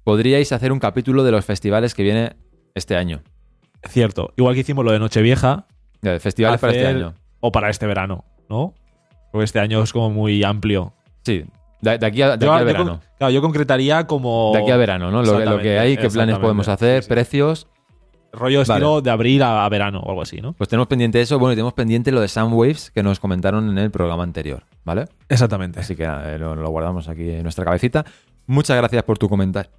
podríais 0.04 0.52
hacer 0.52 0.72
un 0.72 0.78
capítulo 0.78 1.24
de 1.24 1.32
los 1.32 1.44
festivales 1.44 1.94
que 1.94 2.02
viene 2.02 2.36
este 2.74 2.96
año. 2.96 3.22
Cierto. 3.88 4.32
Igual 4.36 4.54
que 4.54 4.60
hicimos 4.60 4.84
lo 4.84 4.92
de 4.92 4.98
Nochevieja, 4.98 5.66
De 6.02 6.20
festivales 6.20 6.60
para 6.60 6.72
este 6.72 6.84
hacer- 6.86 6.96
año. 6.96 7.14
o 7.40 7.52
para 7.52 7.70
este 7.70 7.86
verano, 7.86 8.24
¿no? 8.48 8.74
Porque 9.32 9.44
este 9.44 9.58
año 9.60 9.82
es 9.82 9.92
como 9.92 10.10
muy 10.10 10.42
amplio. 10.44 10.92
Sí, 11.24 11.44
de, 11.82 11.98
de 11.98 12.06
aquí, 12.06 12.22
a, 12.22 12.36
de 12.36 12.46
Yo- 12.46 12.52
aquí 12.52 12.60
al 12.62 12.66
yo 12.68 12.72
verano. 12.72 13.00
claro, 13.18 13.32
yo 13.32 13.42
concretaría 13.42 14.06
como. 14.06 14.52
De 14.54 14.62
aquí 14.62 14.70
a 14.70 14.76
verano, 14.76 15.10
¿no? 15.10 15.22
Lo, 15.22 15.32
lo 15.32 15.32
que 15.32 15.42
Exactamente, 15.42 15.78
hay, 15.80 15.90
qué 15.90 15.96
planes 15.96 16.04
exactamente. 16.14 16.40
podemos 16.42 16.68
hacer, 16.68 17.02
Sí, 17.02 17.06
sí. 17.06 17.08
precios. 17.10 17.66
Rollo 18.36 18.58
Vale. 18.60 18.72
estilo 18.74 19.00
de 19.00 19.10
abril 19.10 19.42
a, 19.42 19.64
a 19.64 19.68
verano 19.68 20.00
o 20.00 20.10
algo 20.10 20.22
así, 20.22 20.40
¿no? 20.40 20.52
Pues 20.52 20.68
tenemos 20.68 20.86
pendiente 20.86 21.20
eso. 21.20 21.38
Bueno, 21.38 21.52
y 21.52 21.56
tenemos 21.56 21.72
pendiente 21.74 22.12
lo 22.12 22.20
de 22.20 22.28
Soundwaves 22.28 22.90
que 22.90 23.02
nos 23.02 23.18
comentaron 23.18 23.68
en 23.70 23.78
el 23.78 23.90
programa 23.90 24.22
anterior, 24.22 24.62
¿vale? 24.84 25.06
Exactamente. 25.28 25.80
Así 25.80 25.96
que 25.96 26.04
eh, 26.04 26.38
lo, 26.38 26.54
lo 26.54 26.68
guardamos 26.70 27.08
aquí 27.08 27.28
en 27.30 27.42
nuestra 27.42 27.64
cabecita. 27.64 28.04
Muchas 28.46 28.76
gracias 28.76 29.02
por 29.02 29.18
tu 29.18 29.28
comentario. 29.28 29.70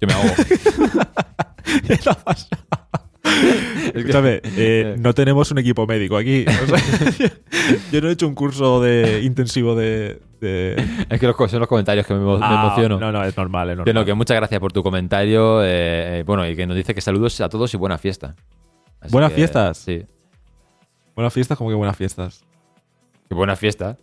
Yo 0.00 0.08
me 0.08 0.12
ahogo. 0.12 0.34
¿Qué 1.86 1.96
te 1.96 2.10
ha? 2.10 2.18
Escúchame, 3.94 4.40
eh, 4.44 4.96
no 4.98 5.14
tenemos 5.14 5.50
un 5.50 5.58
equipo 5.58 5.86
médico 5.86 6.16
aquí. 6.16 6.44
O 6.46 6.66
sea, 6.66 7.30
yo 7.92 8.00
no 8.00 8.08
he 8.08 8.12
hecho 8.12 8.28
un 8.28 8.34
curso 8.34 8.80
de 8.82 9.22
intensivo 9.22 9.74
de. 9.74 10.20
De- 10.44 10.74
es 11.08 11.20
que 11.20 11.26
los, 11.26 11.36
son 11.50 11.60
los 11.60 11.68
comentarios 11.68 12.06
que 12.06 12.14
me, 12.14 12.20
me 12.20 12.38
Ah, 12.40 12.62
emociono. 12.66 12.98
No, 13.00 13.10
no, 13.12 13.24
es 13.24 13.36
normal, 13.36 13.68
es 13.70 13.72
Que 13.72 13.76
normal. 13.78 13.94
no, 13.94 14.04
que 14.04 14.14
muchas 14.14 14.36
gracias 14.36 14.60
por 14.60 14.72
tu 14.72 14.82
comentario. 14.82 15.62
eh, 15.62 16.20
eh, 16.20 16.22
bueno, 16.26 16.46
y 16.46 16.54
que 16.54 16.66
nos 16.66 16.76
dice 16.76 16.94
que 16.94 17.00
saludos 17.00 17.40
a 17.40 17.48
todos 17.48 17.72
y 17.74 17.76
buena 17.76 17.98
fiesta. 17.98 18.34
Así 19.00 19.12
¿Buenas 19.12 19.30
que, 19.30 19.36
fiestas? 19.36 19.78
Sí. 19.78 20.04
Buenas 21.14 21.32
fiestas, 21.32 21.58
como 21.58 21.70
que 21.70 21.76
buenas 21.76 21.96
fiestas. 21.96 22.44
Que 23.28 23.34
buena 23.34 23.56
fiesta. 23.56 23.96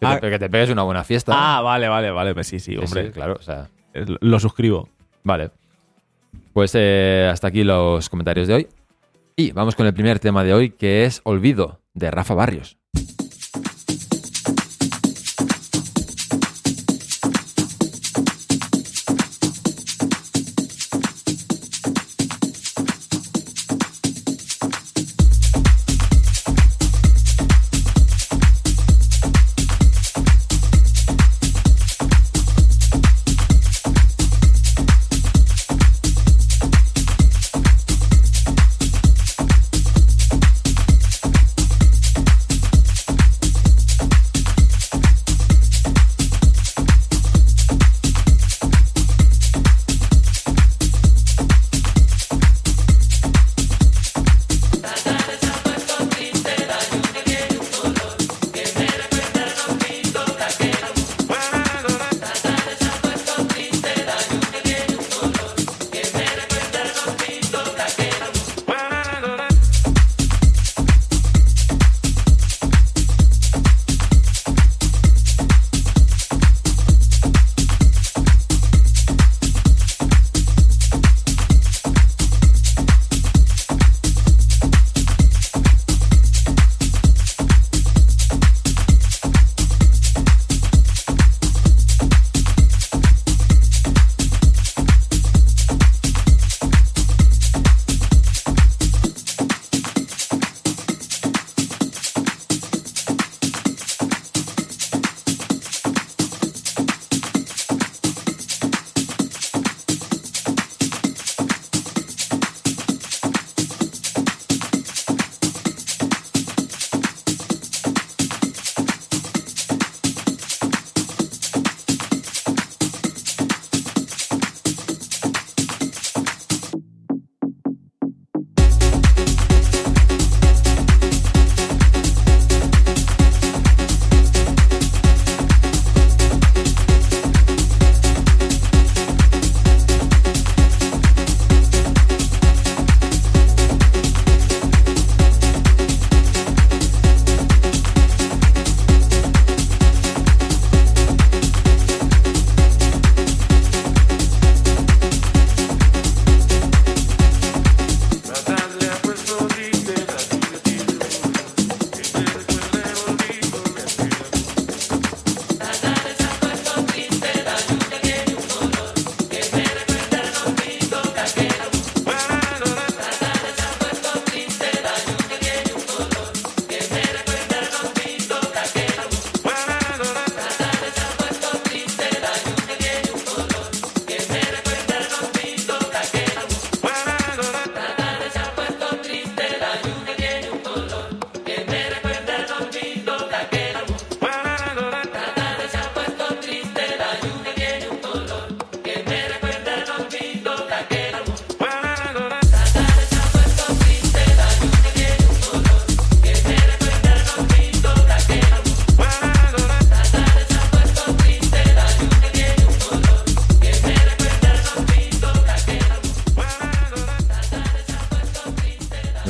Que, 0.00 0.06
Ah. 0.06 0.18
te, 0.20 0.28
que 0.30 0.38
te 0.38 0.50
pegues 0.50 0.70
una 0.70 0.82
buena 0.82 1.04
fiesta. 1.04 1.32
Ah, 1.34 1.60
vale, 1.62 1.88
vale, 1.88 2.10
vale. 2.10 2.34
Pues 2.34 2.46
sí, 2.46 2.58
sí, 2.60 2.76
hombre. 2.76 3.06
sí, 3.06 3.10
claro. 3.12 3.34
O 3.38 3.42
sea, 3.42 3.68
Eh, 3.94 4.04
Lo 4.20 4.40
suscribo. 4.40 4.88
Vale. 5.22 5.50
Pues 6.52 6.72
eh, 6.74 7.28
hasta 7.32 7.48
aquí 7.48 7.62
los 7.64 8.08
comentarios 8.10 8.48
de 8.48 8.54
hoy. 8.54 8.68
Y 9.36 9.52
vamos 9.52 9.74
con 9.76 9.86
el 9.86 9.94
primer 9.94 10.18
tema 10.20 10.44
de 10.44 10.52
hoy, 10.54 10.70
que 10.70 11.04
es 11.04 11.20
Olvido, 11.24 11.80
de 11.94 12.10
Rafa 12.10 12.34
Barrios. 12.34 12.76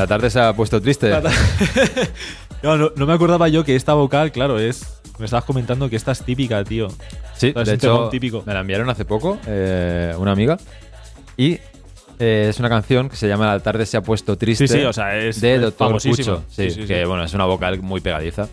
La 0.04 0.08
tarde 0.08 0.28
se 0.28 0.38
ha 0.38 0.52
puesto 0.52 0.82
triste. 0.82 1.10
no, 2.62 2.76
no, 2.76 2.92
no 2.94 3.06
me 3.06 3.14
acordaba 3.14 3.48
yo 3.48 3.64
que 3.64 3.74
esta 3.74 3.94
vocal, 3.94 4.32
claro, 4.32 4.58
es. 4.58 5.00
Me 5.18 5.24
estabas 5.24 5.46
comentando 5.46 5.88
que 5.88 5.96
esta 5.96 6.12
es 6.12 6.22
típica, 6.22 6.62
tío. 6.62 6.88
Sí, 7.34 7.48
O 7.48 7.52
sea, 7.52 7.62
es 7.62 7.68
de 7.68 7.74
hecho, 7.76 8.10
típico. 8.10 8.42
me 8.44 8.52
la 8.52 8.60
enviaron 8.60 8.90
hace 8.90 9.06
poco, 9.06 9.38
eh, 9.46 10.12
una 10.18 10.32
amiga. 10.32 10.58
Y 11.38 11.52
eh, 12.18 12.48
es 12.50 12.58
una 12.58 12.68
canción 12.68 13.08
que 13.08 13.16
se 13.16 13.28
llama 13.28 13.46
La 13.46 13.60
tarde 13.60 13.86
se 13.86 13.96
ha 13.96 14.02
puesto 14.02 14.36
triste. 14.36 14.68
Sí, 14.68 14.74
sí, 14.74 14.84
o 14.84 14.92
sea, 14.92 15.16
es. 15.16 15.40
de 15.40 15.58
Doctor. 15.58 15.92
Pucho. 16.02 16.44
Sí, 16.50 16.70
Sí, 16.70 16.84
que 16.84 17.06
bueno, 17.06 17.24
es 17.24 17.32
una 17.32 17.46
vocal 17.46 17.80
muy 17.80 18.02
pegadiza. 18.02 18.46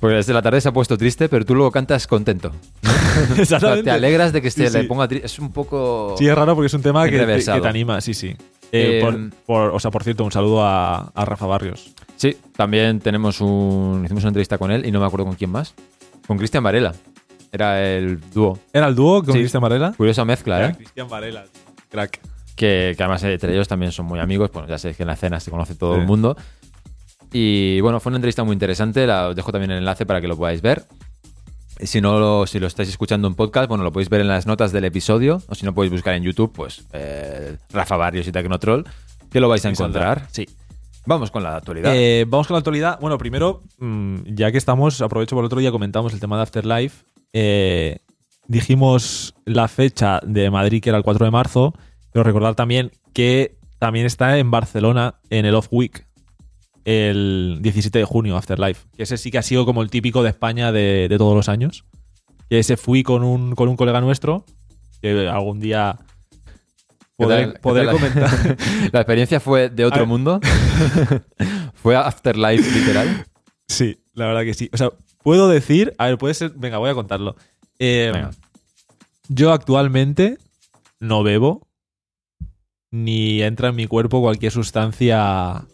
Porque 0.00 0.16
desde 0.16 0.32
la 0.32 0.40
tarde 0.40 0.62
se 0.62 0.70
ha 0.70 0.72
puesto 0.72 0.96
triste, 0.96 1.28
pero 1.28 1.44
tú 1.44 1.54
luego 1.54 1.70
cantas 1.70 2.06
contento. 2.06 2.48
O 2.48 2.86
sea, 3.34 3.42
Exactamente. 3.42 3.82
te 3.82 3.90
alegras 3.90 4.32
de 4.32 4.40
que 4.40 4.50
se 4.50 4.70
Sí, 4.70 4.78
le 4.78 4.84
ponga 4.84 5.06
triste. 5.06 5.26
Es 5.26 5.38
un 5.38 5.52
poco. 5.52 6.14
Sí, 6.16 6.26
es 6.26 6.34
raro 6.34 6.54
porque 6.54 6.68
es 6.68 6.74
un 6.74 6.80
tema 6.80 7.04
que 7.04 7.18
que 7.18 7.42
te 7.42 7.68
anima, 7.68 8.00
sí, 8.00 8.14
sí. 8.14 8.34
Eh, 8.72 8.98
Eh, 8.98 9.00
por, 9.00 9.30
por- 9.46 9.74
o 9.74 9.80
sea, 9.80 9.90
por 9.90 10.04
cierto, 10.04 10.24
un 10.24 10.32
saludo 10.32 10.62
a, 10.62 11.10
a 11.14 11.24
Rafa 11.24 11.46
Barrios. 11.46 11.94
Sí, 12.16 12.36
también 12.56 13.00
tenemos 13.00 13.40
un. 13.40 14.02
Hicimos 14.04 14.22
una 14.24 14.28
entrevista 14.30 14.58
con 14.58 14.70
él 14.70 14.84
y 14.86 14.90
no 14.90 15.00
me 15.00 15.06
acuerdo 15.06 15.24
con 15.26 15.34
quién 15.36 15.50
más. 15.50 15.74
Con 16.26 16.36
Cristian 16.36 16.62
Varela. 16.62 16.94
Era 17.50 17.82
el 17.82 18.20
dúo. 18.32 18.58
¿Era 18.72 18.88
el 18.88 18.94
dúo 18.94 19.22
con 19.22 19.32
Sí. 19.32 19.38
Cristian 19.40 19.62
Varela? 19.62 19.94
Curiosa 19.96 20.24
mezcla, 20.26 20.66
¿eh? 20.66 20.74
Cristian 20.76 21.08
Varela, 21.08 21.44
crack. 21.88 22.20
que, 22.56 22.92
que 22.96 23.02
además 23.02 23.22
entre 23.24 23.52
ellos 23.54 23.68
también 23.68 23.90
son 23.92 24.04
muy 24.04 24.20
amigos, 24.20 24.50
bueno, 24.52 24.68
ya 24.68 24.76
sabéis 24.76 24.96
que 24.98 25.04
en 25.04 25.06
la 25.06 25.14
escena 25.14 25.40
se 25.40 25.50
conoce 25.50 25.74
todo 25.74 25.94
Sí. 25.94 26.00
el 26.00 26.06
mundo. 26.06 26.36
Y 27.32 27.80
bueno, 27.80 28.00
fue 28.00 28.10
una 28.10 28.16
entrevista 28.18 28.42
muy 28.44 28.54
interesante, 28.54 29.06
la, 29.06 29.28
os 29.28 29.36
dejo 29.36 29.52
también 29.52 29.70
el 29.70 29.78
enlace 29.78 30.04
para 30.06 30.20
que 30.20 30.28
lo 30.28 30.36
podáis 30.36 30.60
ver. 30.62 30.84
Si 31.80 32.00
no 32.00 32.18
lo, 32.18 32.46
si 32.46 32.58
lo 32.58 32.66
estáis 32.66 32.88
escuchando 32.88 33.28
en 33.28 33.34
podcast, 33.34 33.68
bueno, 33.68 33.84
lo 33.84 33.92
podéis 33.92 34.08
ver 34.08 34.20
en 34.20 34.28
las 34.28 34.46
notas 34.46 34.72
del 34.72 34.84
episodio, 34.84 35.42
o 35.48 35.54
si 35.54 35.64
no 35.64 35.74
podéis 35.74 35.92
buscar 35.92 36.14
en 36.14 36.22
YouTube, 36.22 36.52
pues 36.52 36.84
eh, 36.92 37.56
Rafa 37.70 37.96
Barrios 37.96 38.26
y 38.26 38.32
Tecnotroll, 38.32 38.84
que 39.30 39.40
lo 39.40 39.48
vais 39.48 39.64
a 39.64 39.70
encontrar. 39.70 40.26
Sí. 40.30 40.46
Vamos 41.06 41.30
con 41.30 41.42
la 41.42 41.56
actualidad. 41.56 41.92
Eh, 41.94 42.26
vamos 42.28 42.46
con 42.46 42.54
la 42.54 42.58
actualidad. 42.58 42.98
Bueno, 43.00 43.16
primero, 43.16 43.62
mm, 43.78 44.34
ya 44.34 44.52
que 44.52 44.58
estamos, 44.58 45.00
aprovecho 45.00 45.36
por 45.36 45.42
el 45.42 45.46
otro 45.46 45.60
día, 45.60 45.70
comentamos 45.70 46.12
el 46.12 46.20
tema 46.20 46.36
de 46.36 46.42
Afterlife. 46.42 47.04
Eh, 47.32 48.00
dijimos 48.46 49.34
la 49.44 49.68
fecha 49.68 50.20
de 50.24 50.50
Madrid, 50.50 50.82
que 50.82 50.90
era 50.90 50.98
el 50.98 51.04
4 51.04 51.24
de 51.24 51.30
marzo, 51.30 51.74
pero 52.12 52.24
recordar 52.24 52.56
también 52.56 52.90
que 53.12 53.56
también 53.78 54.06
está 54.06 54.38
en 54.38 54.50
Barcelona 54.50 55.14
en 55.30 55.46
el 55.46 55.54
Off 55.54 55.68
Week, 55.70 56.06
el 56.88 57.58
17 57.60 57.98
de 57.98 58.04
junio, 58.04 58.36
Afterlife. 58.36 58.86
Que 58.96 59.02
ese 59.02 59.16
sí 59.18 59.30
que 59.30 59.38
ha 59.38 59.42
sido 59.42 59.64
como 59.66 59.82
el 59.82 59.90
típico 59.90 60.22
de 60.22 60.30
España 60.30 60.72
de, 60.72 61.06
de 61.08 61.18
todos 61.18 61.34
los 61.36 61.48
años. 61.48 61.84
Que 62.48 62.58
ese 62.60 62.76
fui 62.76 63.02
con 63.02 63.24
un, 63.24 63.54
con 63.54 63.68
un 63.68 63.76
colega 63.76 64.00
nuestro, 64.00 64.44
que 65.02 65.28
algún 65.28 65.60
día 65.60 65.98
¿Qué 67.18 67.24
podré, 67.24 67.52
tal- 67.60 67.86
la- 67.86 67.92
comentar. 67.92 68.56
la 68.92 69.00
experiencia 69.00 69.40
fue 69.40 69.68
de 69.68 69.84
otro 69.84 70.00
ver. 70.00 70.08
mundo. 70.08 70.40
fue 71.74 71.94
Afterlife, 71.96 72.70
literal. 72.78 73.26
Sí, 73.66 73.98
la 74.14 74.26
verdad 74.26 74.42
que 74.44 74.54
sí. 74.54 74.70
O 74.72 74.76
sea, 74.78 74.90
puedo 75.22 75.48
decir, 75.48 75.92
a 75.98 76.06
ver, 76.06 76.16
puede 76.16 76.32
ser, 76.34 76.52
venga, 76.56 76.78
voy 76.78 76.90
a 76.90 76.94
contarlo. 76.94 77.36
Eh, 77.78 78.10
Venga. 78.14 78.30
Yo 79.28 79.52
actualmente 79.52 80.38
no 81.00 81.22
bebo 81.22 81.66
ni 82.90 83.42
entra 83.42 83.68
en 83.68 83.76
mi 83.76 83.86
cuerpo 83.86 84.22
cualquier 84.22 84.50
sustancia 84.52 85.66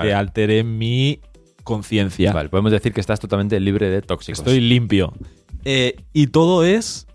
Vale. 0.00 0.10
que 0.10 0.14
altere 0.14 0.64
mi 0.64 1.20
conciencia. 1.64 2.32
Vale, 2.32 2.48
podemos 2.48 2.72
decir 2.72 2.92
que 2.92 3.00
estás 3.00 3.20
totalmente 3.20 3.58
libre 3.60 3.88
de 3.90 4.02
tóxicos. 4.02 4.38
Estoy 4.40 4.60
limpio. 4.60 5.12
Eh, 5.64 5.96
y 6.12 6.26
todo 6.28 6.64
es 6.64 7.06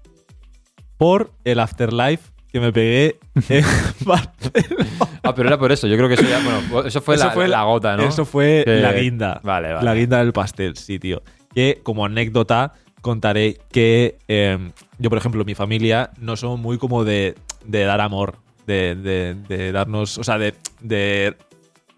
por 0.98 1.32
el 1.44 1.60
afterlife 1.60 2.32
que 2.52 2.60
me 2.60 2.72
pegué 2.72 3.20
en 3.50 3.66
Barcelona. 4.06 4.86
Ah, 5.24 5.36
pero 5.36 5.50
era 5.50 5.58
por 5.58 5.72
eso. 5.72 5.88
Yo 5.88 5.98
creo 5.98 6.08
que 6.08 6.14
eso 6.16 6.24
ya, 6.24 6.40
bueno, 6.42 6.88
eso 6.88 7.02
fue, 7.02 7.16
Eso 7.16 7.26
la, 7.26 7.32
fue 7.32 7.48
la 7.48 7.64
gota, 7.64 7.98
¿no? 7.98 8.04
Eso 8.08 8.24
fue 8.26 8.62
Que- 8.66 8.80
la 8.80 8.94
guinda. 8.94 9.42
Vale, 9.44 9.74
vale. 9.74 9.84
La 9.86 9.94
guinda 9.94 10.20
del 10.20 10.32
pastel, 10.32 10.78
sí, 10.78 11.00
tío. 11.00 11.22
Que 11.54 11.80
como 11.84 12.06
anécdota 12.06 12.74
contaré 13.02 13.58
que 13.72 14.18
eh, 14.28 14.72
yo, 15.00 15.10
por 15.10 15.18
ejemplo, 15.18 15.44
mi 15.44 15.54
familia 15.56 16.12
no 16.20 16.38
somos 16.38 16.60
muy 16.60 16.78
como 16.78 17.04
de, 17.04 17.36
de 17.66 17.84
dar 17.84 18.00
amor, 18.02 18.38
de, 18.68 18.96
de- 18.96 19.36
de 19.48 19.72
darnos, 19.72 20.18
o 20.18 20.24
sea, 20.24 20.38
de... 20.38 20.54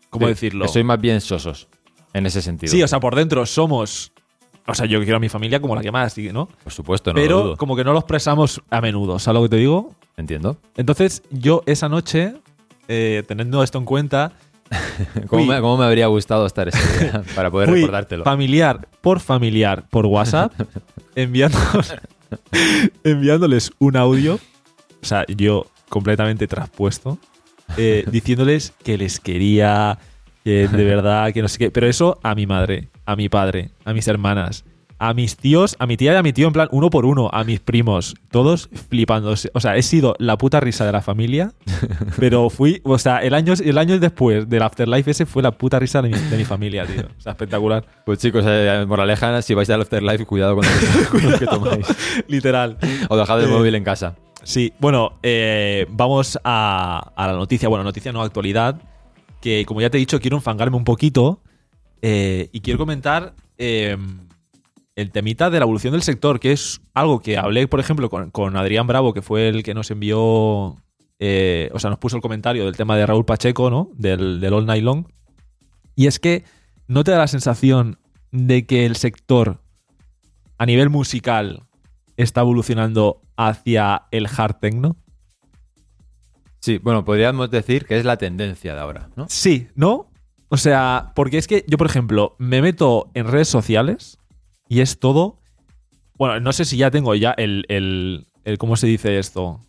¿Cómo 0.10 0.26
Sí, 0.28 0.30
decirlo? 0.34 0.66
Que 0.66 0.72
soy 0.72 0.84
más 0.84 1.00
bien 1.00 1.22
sosos, 1.22 1.68
en 2.14 2.26
ese 2.26 2.42
sentido. 2.42 2.72
Sí, 2.72 2.82
o 2.84 2.88
sea, 2.88 3.00
por 3.00 3.16
dentro 3.16 3.46
somos... 3.46 4.12
O 4.70 4.74
sea, 4.74 4.86
yo 4.86 5.00
quiero 5.02 5.16
a 5.16 5.20
mi 5.22 5.30
familia 5.30 5.62
como 5.62 5.76
la 5.76 5.82
que 5.82 5.92
más, 5.94 6.18
¿no? 6.18 6.48
Por 6.64 6.74
supuesto, 6.74 7.14
no 7.14 7.20
lo 7.20 7.24
Pero 7.24 7.42
dudo. 7.44 7.58
como 7.58 7.76
que 7.78 7.86
no 7.86 7.94
lo 7.94 8.00
expresamos 8.00 8.62
a 8.70 8.82
menudo, 8.82 9.18
¿sabes 9.18 9.40
lo 9.42 9.44
que 9.48 9.50
te 9.56 9.56
digo? 9.58 9.96
Entiendo. 10.18 10.58
Entonces, 10.76 11.24
yo 11.32 11.64
esa 11.66 11.88
noche, 11.88 12.34
eh, 12.90 13.24
teniendo 13.28 13.64
esto 13.64 13.78
en 13.78 13.86
cuenta, 13.86 14.34
¿Cómo 15.28 15.44
Fui- 15.46 15.48
me, 15.48 15.62
cómo 15.62 15.78
me 15.78 15.86
habría 15.86 16.08
gustado 16.08 16.46
estar 16.46 16.68
ese 16.68 17.00
día 17.06 17.24
para 17.36 17.50
poder 17.50 17.70
recordártelo? 17.70 18.26
familiar 18.26 18.90
por 19.00 19.22
familiar 19.22 19.88
por 19.90 20.06
WhatsApp, 20.06 20.52
enviándonos- 21.16 21.96
enviándoles 23.06 23.72
un 23.80 23.96
audio, 23.96 24.36
o 25.02 25.06
sea, 25.06 25.26
yo 25.28 25.66
completamente 25.90 26.48
traspuesto, 26.48 27.18
eh, 27.76 28.06
diciéndoles 28.10 28.74
que 28.84 28.98
les 28.98 29.20
quería, 29.20 29.98
que 30.44 30.68
de 30.68 30.84
verdad, 30.86 31.34
que 31.34 31.42
no 31.42 31.48
sé 31.48 31.58
qué. 31.58 31.72
Pero 31.72 31.88
eso 31.88 32.20
a 32.24 32.36
mi 32.36 32.46
madre, 32.46 32.88
a 33.06 33.16
mi 33.16 33.30
padre, 33.30 33.72
a 33.86 33.94
mis 33.94 34.08
hermanas, 34.08 34.64
a 35.00 35.14
mis 35.14 35.38
tíos, 35.38 35.76
a 35.78 35.86
mi 35.86 35.96
tía 35.96 36.14
y 36.14 36.16
a 36.16 36.24
mi 36.24 36.34
tío, 36.34 36.48
en 36.48 36.54
plan, 36.54 36.68
uno 36.72 36.90
por 36.90 37.06
uno, 37.06 37.30
a 37.32 37.44
mis 37.44 37.60
primos, 37.60 38.16
todos 38.32 38.68
flipando. 38.90 39.36
O 39.54 39.60
sea, 39.60 39.76
he 39.78 39.84
sido 39.84 40.16
la 40.18 40.40
puta 40.40 40.60
risa 40.60 40.88
de 40.88 40.92
la 40.92 41.02
familia, 41.04 41.52
pero 42.20 42.50
fui, 42.50 42.82
o 42.84 42.98
sea, 42.98 43.20
el 43.20 43.36
año, 43.36 43.54
el 43.64 43.78
año 43.78 44.00
después 44.00 44.50
del 44.50 44.64
Afterlife 44.64 45.12
ese 45.12 45.28
fue 45.28 45.44
la 45.44 45.52
puta 45.52 45.78
risa 45.78 46.02
de 46.02 46.10
mi, 46.10 46.18
de 46.18 46.36
mi 46.38 46.46
familia, 46.46 46.88
tío. 46.88 47.04
O 47.16 47.22
sea, 47.22 47.34
espectacular. 47.34 47.86
Pues 48.08 48.18
chicos, 48.18 48.44
eh, 48.48 48.86
moraleja, 48.88 49.40
si 49.44 49.54
vais 49.54 49.70
al 49.70 49.82
Afterlife, 49.82 50.26
cuidado 50.26 50.56
con 50.56 50.66
lo 50.66 50.72
que, 50.72 51.06
con 51.22 51.32
lo 51.32 51.38
que 51.38 51.46
tomáis. 51.46 51.86
Literal. 52.28 52.78
O 53.10 53.18
dejad 53.18 53.40
el 53.44 53.50
Eh, 53.50 53.54
móvil 53.54 53.76
en 53.76 53.84
casa. 53.84 54.16
Sí, 54.48 54.72
bueno, 54.80 55.20
eh, 55.24 55.86
vamos 55.90 56.40
a, 56.42 57.12
a 57.18 57.28
la 57.28 57.34
noticia. 57.34 57.68
Bueno, 57.68 57.84
noticia 57.84 58.14
no 58.14 58.22
actualidad. 58.22 58.82
Que 59.42 59.66
como 59.66 59.82
ya 59.82 59.90
te 59.90 59.98
he 59.98 60.00
dicho, 60.00 60.22
quiero 60.22 60.38
enfangarme 60.38 60.78
un 60.78 60.86
poquito. 60.86 61.42
eh, 62.02 62.48
y 62.54 62.62
quiero 62.62 62.80
comentar 62.80 63.36
eh, 63.58 63.98
el 64.96 65.12
temita 65.12 65.50
de 65.50 65.60
la 65.60 65.66
evolución 65.66 65.92
del 65.92 66.02
sector, 66.02 66.40
que 66.40 66.54
es 66.54 66.80
algo 66.94 67.20
que 67.20 67.38
hablé, 67.38 67.68
por 67.68 67.82
ejemplo, 67.82 68.10
con, 68.10 68.32
con 68.32 68.56
Adrián 68.56 68.88
Bravo, 68.88 69.14
que 69.14 69.22
fue 69.22 69.50
el 69.50 69.64
que 69.64 69.74
nos 69.74 69.92
envió. 69.92 70.78
eh, 71.20 71.70
o 71.74 71.80
sea, 71.80 71.90
nos 71.90 72.00
puso 72.00 72.16
el 72.16 72.22
comentario 72.22 72.64
del 72.64 72.78
tema 72.78 72.96
de 72.96 73.06
Raúl 73.06 73.26
Pacheco, 73.26 73.70
¿no? 73.70 73.90
Del, 73.96 74.40
del 74.40 74.54
All 74.54 74.66
Night 74.66 74.84
Long. 74.84 75.08
Y 75.94 76.08
es 76.08 76.20
que 76.20 76.46
no 76.88 77.04
te 77.04 77.12
da 77.12 77.18
la 77.18 77.28
sensación 77.28 78.00
de 78.32 78.66
que 78.66 78.86
el 78.86 78.96
sector 78.96 79.60
a 80.58 80.66
nivel 80.66 80.90
musical 80.90 81.64
está 82.16 82.40
evolucionando 82.42 83.20
hacia 83.38 84.04
el 84.12 84.28
hard 84.36 84.56
techno. 84.60 84.98
Sí, 86.60 86.80
bueno, 86.80 87.06
podríamos 87.06 87.50
decir 87.50 87.86
que 87.86 87.98
es 87.98 88.04
la 88.06 88.18
tendencia 88.18 88.74
de 88.74 88.80
ahora, 88.82 89.10
¿no? 89.16 89.26
Sí, 89.30 89.68
¿no? 89.76 90.10
O 90.50 90.58
sea, 90.58 91.12
porque 91.16 91.38
es 91.38 91.48
que 91.48 91.64
yo, 91.68 91.78
por 91.78 91.88
ejemplo, 91.88 92.36
me 92.40 92.62
meto 92.62 93.10
en 93.14 93.28
redes 93.28 93.48
sociales 93.48 94.18
y 94.68 94.82
es 94.82 95.00
todo. 95.00 95.40
Bueno, 96.18 96.40
no 96.40 96.52
sé 96.52 96.66
si 96.66 96.78
ya 96.78 96.90
tengo 96.92 97.14
ya 97.16 97.32
el. 97.38 97.66
el, 97.70 98.28
el- 98.44 98.58
¿Cómo 98.58 98.76
se 98.76 98.88
dice 98.88 99.20
esto? 99.20 99.62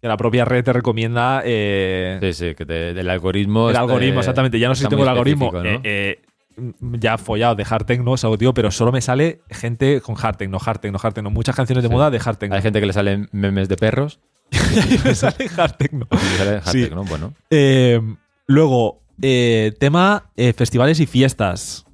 Que 0.00 0.08
la 0.08 0.16
propia 0.16 0.44
red 0.44 0.64
te 0.64 0.72
recomienda. 0.72 1.42
eh, 1.44 2.18
Sí, 2.22 2.32
sí, 2.32 2.54
que 2.54 2.64
te- 2.64 2.90
el 2.90 3.10
algoritmo. 3.10 3.70
el 3.70 3.76
algoritmo, 3.76 4.20
exactamente. 4.20 4.58
Ya 4.58 4.68
no 4.68 4.74
sé 4.74 4.84
si 4.84 4.88
tengo 4.88 5.02
el 5.02 5.08
algoritmo 5.10 5.52
eh, 5.64 5.80
eh, 5.84 6.22
ya 6.80 7.18
follado 7.18 7.54
de 7.54 7.64
hard 7.68 7.84
techno, 7.86 8.14
es 8.14 8.24
algo 8.24 8.38
tío, 8.38 8.52
pero 8.54 8.70
solo 8.70 8.92
me 8.92 9.00
sale 9.00 9.40
gente 9.50 10.00
con 10.00 10.16
hard 10.20 10.36
techno, 10.36 10.58
hard 10.64 10.78
techno, 10.80 10.98
hard 11.02 11.14
techno. 11.14 11.30
Muchas 11.30 11.54
canciones 11.56 11.82
de 11.82 11.88
Sí. 11.88 11.94
moda 11.94 12.10
de 12.10 12.20
hard 12.24 12.36
techno. 12.36 12.56
Hay 12.56 12.62
gente 12.62 12.80
que 12.80 12.86
le 12.86 12.92
salen 12.92 13.28
memes 13.32 13.68
de 13.68 13.76
perros. 13.76 14.20
y 14.50 14.98
me 15.06 15.14
sale 15.14 15.48
hard 15.56 15.72
techno. 15.76 16.06
le 16.10 16.18
sale 16.38 16.50
hard 16.56 16.68
Sí. 16.68 16.82
techno, 16.82 17.04
Bueno, 17.04 17.34
Eh, 17.50 18.00
luego, 18.46 19.00
eh, 19.22 19.72
tema 19.78 20.30
eh, 20.36 20.52
festivales 20.52 21.00
y 21.00 21.06
fiestas. 21.06 21.84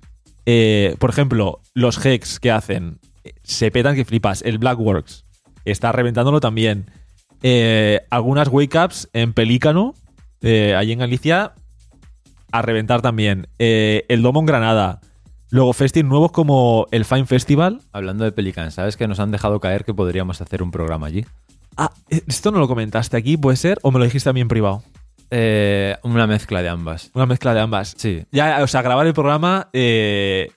Eh, 0.47 0.97
por 0.99 1.11
ejemplo, 1.11 1.61
los 1.75 2.05
Hex 2.05 2.39
que 2.41 2.51
hacen. 2.51 2.99
Se 3.43 3.71
petan 3.71 3.95
que 3.97 4.05
flipas. 4.05 4.43
El 4.43 4.59
Blackworks 4.59 5.25
está 5.65 5.93
reventándolo 5.93 6.41
también. 6.41 6.91
Algunas 8.11 8.49
wake 8.49 8.77
ups 8.85 9.09
en 9.13 9.33
Pelícano, 9.33 9.95
allí 10.43 10.93
en 10.93 10.99
Galicia, 10.99 11.53
a 12.55 12.63
reventar 12.63 13.03
también. 13.03 13.49
Eh, 13.59 14.05
el 14.09 14.23
Domo 14.23 14.39
en 14.41 14.47
Granada. 14.47 15.01
Luego, 15.51 15.73
festivals 15.73 16.09
nuevos 16.11 16.31
como 16.33 16.87
el 16.93 17.05
Fine 17.05 17.27
Festival. 17.27 17.81
hablando 17.93 18.25
de 18.25 18.31
Pelican, 18.33 18.71
¿sabes 18.71 18.97
que 18.97 19.09
nos 19.09 19.19
han 19.19 19.31
dejado 19.33 19.59
caer 19.61 19.85
que 19.85 19.93
podríamos 19.93 20.41
hacer 20.41 20.63
un 20.63 20.71
programa 20.71 21.09
allí? 21.09 21.27
Ah, 21.77 21.93
esto 22.09 22.53
no 22.53 22.61
lo 22.61 22.69
comentaste 22.69 23.17
aquí, 23.17 23.37
¿puede 23.37 23.57
ser? 23.57 23.79
¿O 23.83 23.91
me 23.91 23.99
lo 23.99 24.05
dijiste 24.05 24.29
a 24.31 24.33
mí 24.33 24.41
en 24.41 24.47
privado? 24.47 24.85
Eh, 25.31 25.97
una 26.05 26.29
mezcla 26.29 26.63
de 26.63 26.69
ambas. 26.69 27.11
Una 27.15 27.27
mezcla 27.27 27.55
de 27.55 27.61
ambas. 27.61 27.95
Sí. 27.97 28.25
Ya, 28.31 28.63
o 28.63 28.67
sea, 28.69 28.83
grabar 28.83 29.07
el 29.09 29.15
programa 29.15 29.69
eh, 29.73 30.53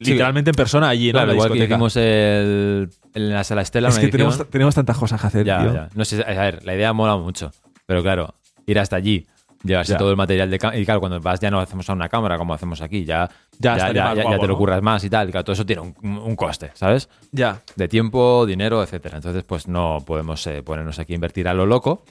Sí. 0.00 0.12
literalmente 0.12 0.50
en 0.50 0.54
persona 0.56 0.88
allí, 0.88 1.08
¿no? 1.08 1.18
Claro, 1.18 1.24
en 1.24 1.28
la 1.28 1.34
igual 1.34 1.48
que 1.48 1.54
discoteca. 1.54 1.74
hicimos 1.74 1.96
el, 1.96 2.90
en 3.14 3.30
la 3.30 3.42
sala 3.44 3.62
Estela. 3.62 3.88
Es 3.88 3.98
que 3.98 4.06
tenemos, 4.08 4.48
tenemos 4.48 4.74
tantas 4.76 4.96
cosas 4.96 5.20
que 5.20 5.26
hacer, 5.26 5.44
Ya, 5.44 5.58
tío. 5.58 5.74
ya. 5.74 5.88
No 5.94 6.04
sé, 6.04 6.22
a 6.22 6.40
ver, 6.40 6.64
la 6.64 6.74
idea 6.76 6.92
mola 6.92 7.16
mucho. 7.16 7.50
Pero 7.86 8.02
claro, 8.02 8.34
ir 8.66 8.78
hasta 8.78 8.94
allí 8.96 9.26
Llevarse 9.62 9.92
Ya. 9.92 9.98
todo 9.98 10.10
el 10.10 10.16
material 10.16 10.50
de 10.50 10.58
cámara. 10.58 10.78
Y 10.78 10.84
claro, 10.86 11.00
cuando 11.00 11.20
vas 11.20 11.38
ya 11.40 11.50
no 11.50 11.60
hacemos 11.60 11.88
a 11.90 11.92
una 11.92 12.08
cámara 12.08 12.38
como 12.38 12.54
hacemos 12.54 12.80
aquí, 12.80 13.04
ya, 13.04 13.28
Ya 13.58 13.76
ya, 13.76 13.92
ya- 13.92 14.14
guapo, 14.22 14.38
te 14.40 14.46
lo 14.46 14.52
¿no? 14.54 14.58
curras 14.58 14.82
más 14.82 15.04
y 15.04 15.10
tal. 15.10 15.28
Y 15.28 15.32
claro, 15.32 15.44
todo 15.44 15.52
eso 15.52 15.66
tiene 15.66 15.82
un, 15.82 15.94
un 16.02 16.34
coste, 16.36 16.70
¿sabes? 16.74 17.08
Ya. 17.30 17.60
De 17.76 17.86
tiempo, 17.88 18.46
dinero, 18.46 18.82
etcétera. 18.82 19.16
Entonces, 19.16 19.44
pues 19.44 19.68
no 19.68 19.98
podemos 20.06 20.46
eh, 20.46 20.62
ponernos 20.62 20.98
aquí 20.98 21.12
a 21.12 21.16
invertir 21.16 21.46
a 21.48 21.52
lo 21.54 21.66
loco. 21.66 22.04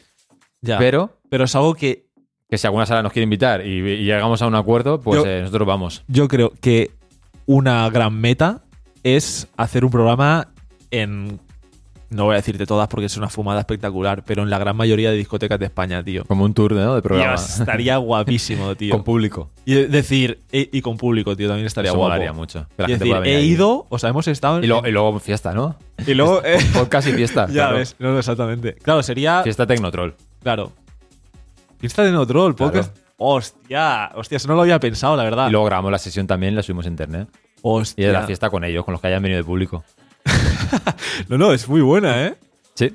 Ya. 0.62 0.78
Pero 0.78 1.18
Pero 1.30 1.46
es 1.46 1.56
algo 1.56 1.74
que 1.74 2.06
que 2.50 2.58
si 2.58 2.66
alguna 2.66 2.86
sala 2.88 3.04
nos 3.04 3.14
quiere 3.14 3.24
invitar 3.26 3.66
y, 3.66 3.78
y 3.78 4.04
llegamos 4.06 4.42
a 4.42 4.48
un 4.48 4.56
acuerdo, 4.56 5.00
pues 5.00 5.24
Yo- 5.24 5.30
eh, 5.30 5.42
nosotros 5.42 5.68
vamos. 5.68 6.04
yo 6.08 6.28
creo 6.28 6.52
que 6.62 6.92
una 7.46 7.88
gran 7.92 8.14
meta 8.20 8.62
es 9.04 9.48
hacer 9.58 9.86
un 9.86 9.92
programa 9.92 10.50
en. 10.92 11.40
No 12.12 12.26
voy 12.26 12.34
a 12.34 12.38
decirte 12.38 12.66
todas 12.66 12.88
porque 12.88 13.06
es 13.06 13.18
una 13.18 13.30
fumada 13.30 13.60
espectacular, 13.60 14.24
pero 14.26 14.42
en 14.42 14.50
la 14.50 14.58
gran 14.58 14.76
mayoría 14.76 15.12
de 15.12 15.18
discotecas 15.18 15.60
de 15.60 15.66
España, 15.66 16.04
tío. 16.04 16.26
Como 16.26 16.44
un 16.44 16.56
tour 16.56 16.72
¿no? 16.74 16.96
de 16.96 17.02
programa. 17.04 17.34
Dios, 17.36 17.60
estaría 17.60 17.98
guapísimo, 17.98 18.74
tío. 18.76 18.94
Con 18.94 19.04
público. 19.04 19.52
Y 19.66 19.76
decir, 19.76 20.40
e- 20.52 20.70
y 20.72 20.82
con 20.82 20.98
público, 20.98 21.36
tío, 21.36 21.48
también 21.48 21.68
estaría 21.68 21.92
Eso 21.92 21.98
guapo. 22.00 22.10
molaría 22.10 22.34
mucho. 22.34 22.66
Que 22.76 22.82
la 22.84 22.88
Y 22.90 22.92
gente 22.94 23.06
decir, 23.06 23.24
he 23.28 23.42
ido, 23.44 23.86
o 23.90 24.00
sea, 24.00 24.10
hemos 24.10 24.28
estado 24.28 24.58
en. 24.58 24.64
Y, 24.64 24.68
luego- 24.68 24.88
y 24.88 24.92
luego 24.92 25.20
fiesta, 25.20 25.54
¿no? 25.54 25.76
y 26.08 26.14
luego, 26.16 26.42
eh, 26.46 26.58
Podcast 26.74 27.08
y 27.10 27.12
fiesta. 27.14 27.46
ya 27.48 27.54
claro. 27.54 27.78
ves, 27.78 27.96
no, 28.00 28.12
no, 28.12 28.18
exactamente. 28.18 28.74
Claro, 28.76 29.04
sería. 29.04 29.44
Fiesta 29.44 29.68
Tecnotroll. 29.68 30.16
Claro. 30.42 30.72
Fiesta 31.78 32.04
de 32.04 32.12
Notrol, 32.12 32.56
Claro. 32.56 32.72
podcast. 32.74 32.98
Hostia, 33.18 34.12
hostia, 34.16 34.38
eso 34.38 34.48
no 34.48 34.56
lo 34.56 34.62
había 34.62 34.80
pensado, 34.80 35.16
la 35.16 35.24
verdad. 35.24 35.48
Y 35.48 35.52
luego 35.52 35.66
grabamos 35.66 35.92
la 35.92 35.98
sesión 35.98 36.26
también 36.26 36.54
y 36.54 36.56
la 36.56 36.64
subimos 36.64 36.86
a 36.86 36.90
internet. 36.90 37.28
Y 37.34 37.60
Hostia. 37.62 38.08
de 38.08 38.14
la 38.14 38.24
fiesta 38.24 38.50
con 38.50 38.64
ellos, 38.64 38.84
con 38.84 38.94
los 38.94 39.02
que 39.02 39.08
hayan 39.08 39.22
venido 39.22 39.38
de 39.38 39.44
público. 39.44 39.84
No, 41.28 41.38
no, 41.38 41.54
es 41.54 41.68
muy 41.68 41.82
buena, 41.82 42.26
¿eh? 42.28 42.36
Sí. 42.76 42.94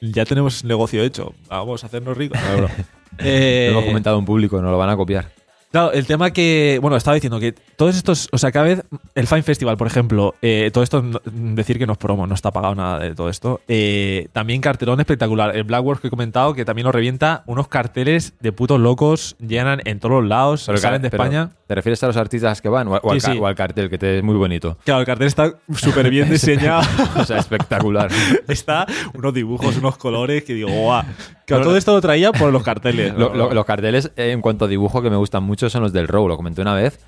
Ya 0.00 0.24
tenemos 0.24 0.64
negocio 0.64 1.02
hecho. 1.02 1.34
Vamos 1.48 1.82
a 1.84 1.86
hacernos 1.86 2.16
ricos. 2.16 2.38
No. 2.56 2.68
Eh, 3.20 3.70
Lo 3.72 3.78
hemos 3.78 3.88
comentado 3.88 4.16
en 4.16 4.24
público, 4.24 4.62
nos 4.62 4.70
lo 4.70 4.78
van 4.78 4.90
a 4.90 4.96
copiar. 4.96 5.32
Claro, 5.70 5.92
el 5.92 6.06
tema 6.06 6.30
que. 6.30 6.78
Bueno, 6.80 6.96
estaba 6.96 7.14
diciendo 7.14 7.38
que 7.38 7.52
todos 7.52 7.94
estos. 7.94 8.28
O 8.32 8.38
sea, 8.38 8.50
cada 8.52 8.64
vez. 8.64 8.82
El 9.14 9.26
Fine 9.26 9.42
Festival, 9.42 9.76
por 9.76 9.86
ejemplo. 9.86 10.34
eh, 10.40 10.70
todo 10.72 10.82
esto. 10.82 11.02
Decir 11.30 11.78
que 11.78 11.86
no 11.86 11.92
es 11.92 11.98
promo, 11.98 12.26
no 12.26 12.34
está 12.34 12.50
pagado 12.50 12.74
nada 12.74 12.98
de 13.00 13.14
todo 13.14 13.28
esto. 13.28 13.60
eh, 13.68 14.28
también 14.32 14.60
cartelón 14.62 14.98
espectacular. 15.00 15.54
El 15.54 15.64
Blackworks 15.64 16.00
que 16.00 16.06
he 16.08 16.10
comentado, 16.10 16.54
que 16.54 16.64
también 16.64 16.86
lo 16.86 16.92
revienta. 16.92 17.42
Unos 17.46 17.68
carteles 17.68 18.32
de 18.40 18.52
putos 18.52 18.80
locos. 18.80 19.36
Llenan 19.38 19.82
en 19.84 20.00
todos 20.00 20.22
los 20.22 20.28
lados. 20.28 20.64
Pero, 20.66 20.78
salen 20.78 21.02
de 21.02 21.10
pero, 21.10 21.22
España. 21.24 21.50
¿Te 21.66 21.74
refieres 21.74 22.02
a 22.02 22.06
los 22.06 22.16
artistas 22.16 22.62
que 22.62 22.70
van? 22.70 22.88
O, 22.88 22.92
o 22.96 23.12
al, 23.12 23.20
Sí, 23.20 23.26
ca- 23.26 23.32
sí. 23.34 23.38
o 23.38 23.46
al 23.46 23.54
cartel, 23.54 23.90
que 23.90 23.98
te 23.98 24.18
es 24.18 24.24
muy 24.24 24.36
bonito. 24.36 24.78
Claro, 24.84 25.00
el 25.00 25.06
cartel 25.06 25.26
está 25.26 25.52
súper 25.76 26.08
bien 26.08 26.30
diseñado. 26.30 26.80
o 27.20 27.24
sea, 27.26 27.36
espectacular. 27.38 28.10
está 28.48 28.86
unos 29.12 29.34
dibujos, 29.34 29.76
unos 29.76 29.98
colores 29.98 30.44
que 30.44 30.54
digo, 30.54 30.70
guau. 30.70 31.02
Claro, 31.48 31.64
todo 31.64 31.76
esto 31.76 31.92
lo 31.92 32.00
traía 32.00 32.30
por 32.32 32.52
los 32.52 32.62
carteles. 32.62 33.12
Lo- 33.18 33.34
lo- 33.34 33.52
los 33.52 33.64
carteles, 33.64 34.12
eh, 34.16 34.30
en 34.32 34.40
cuanto 34.40 34.66
a 34.66 34.68
dibujo, 34.68 35.02
que 35.02 35.10
me 35.10 35.16
gustan 35.16 35.42
mucho 35.42 35.68
son 35.70 35.82
los 35.82 35.92
del 35.92 36.06
Row, 36.08 36.28
lo 36.28 36.36
comenté 36.36 36.60
una 36.62 36.74
vez. 36.74 37.00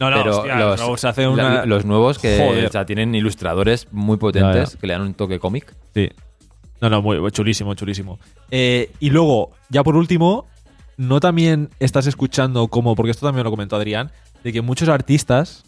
no, 0.00 0.10
no, 0.10 0.16
pero 0.22 0.36
hostia, 0.38 0.56
los, 0.58 1.00
se 1.00 1.08
hace 1.08 1.26
una. 1.28 1.54
la- 1.56 1.66
los 1.66 1.84
nuevos 1.84 2.18
que 2.18 2.38
Joder. 2.38 2.66
o 2.66 2.70
sea, 2.72 2.86
tienen 2.86 3.14
ilustradores 3.14 3.88
muy 3.92 4.16
potentes 4.16 4.68
Ya, 4.70 4.74
ya. 4.74 4.80
que 4.80 4.86
le 4.86 4.92
dan 4.94 5.02
un 5.02 5.14
toque 5.14 5.38
cómic. 5.38 5.74
Sí. 5.94 6.08
No, 6.80 6.88
no, 6.88 7.02
muy, 7.02 7.20
muy 7.20 7.32
chulísimo, 7.32 7.74
chulísimo. 7.74 8.20
Eh, 8.52 8.92
y 9.00 9.10
luego, 9.10 9.50
ya 9.68 9.82
por 9.82 9.96
último, 9.96 10.46
no 10.96 11.18
también 11.18 11.70
estás 11.80 12.06
escuchando 12.06 12.68
como, 12.68 12.94
porque 12.94 13.10
esto 13.10 13.26
también 13.26 13.42
lo 13.44 13.50
comentó 13.50 13.74
Adrián, 13.74 14.12
de 14.44 14.52
que 14.52 14.62
muchos 14.62 14.88
artistas 14.88 15.64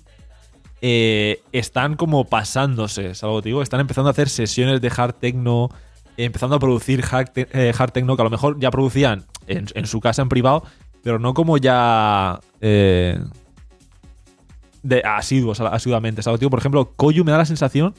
eh, 0.83 1.43
están 1.53 1.97
como 1.97 2.25
pasándose, 2.25 3.15
¿sabes 3.15 3.35
lo 3.35 3.41
que 3.41 3.43
te 3.43 3.49
digo? 3.51 3.63
Están 3.63 3.81
empezando 3.81 4.09
a 4.09 4.13
hacer 4.13 4.29
sesiones 4.29 4.81
de 4.81 4.91
hard 4.97 5.15
techno, 5.15 5.69
empezando 6.25 6.57
a 6.57 6.59
producir 6.59 7.05
hard, 7.11 7.31
te- 7.31 7.49
eh, 7.53 7.73
hard 7.77 7.93
techno 7.93 8.17
que 8.17 8.23
a 8.23 8.25
lo 8.25 8.31
mejor 8.31 8.59
ya 8.59 8.71
producían 8.71 9.25
en, 9.47 9.67
en 9.75 9.87
su 9.87 10.01
casa 10.01 10.23
en 10.23 10.29
privado, 10.29 10.63
pero 11.03 11.19
no 11.19 11.35
como 11.35 11.57
ya 11.59 12.41
eh, 12.61 13.19
de 14.83 15.03
asiduos, 15.05 15.61
asiduamente, 15.61 16.23
¿sabes 16.23 16.41
digo? 16.41 16.51
Por 16.51 16.59
ejemplo, 16.59 16.93
Koyu 16.97 17.25
me 17.25 17.33
da 17.33 17.39
la 17.39 17.45
sensación 17.45 17.95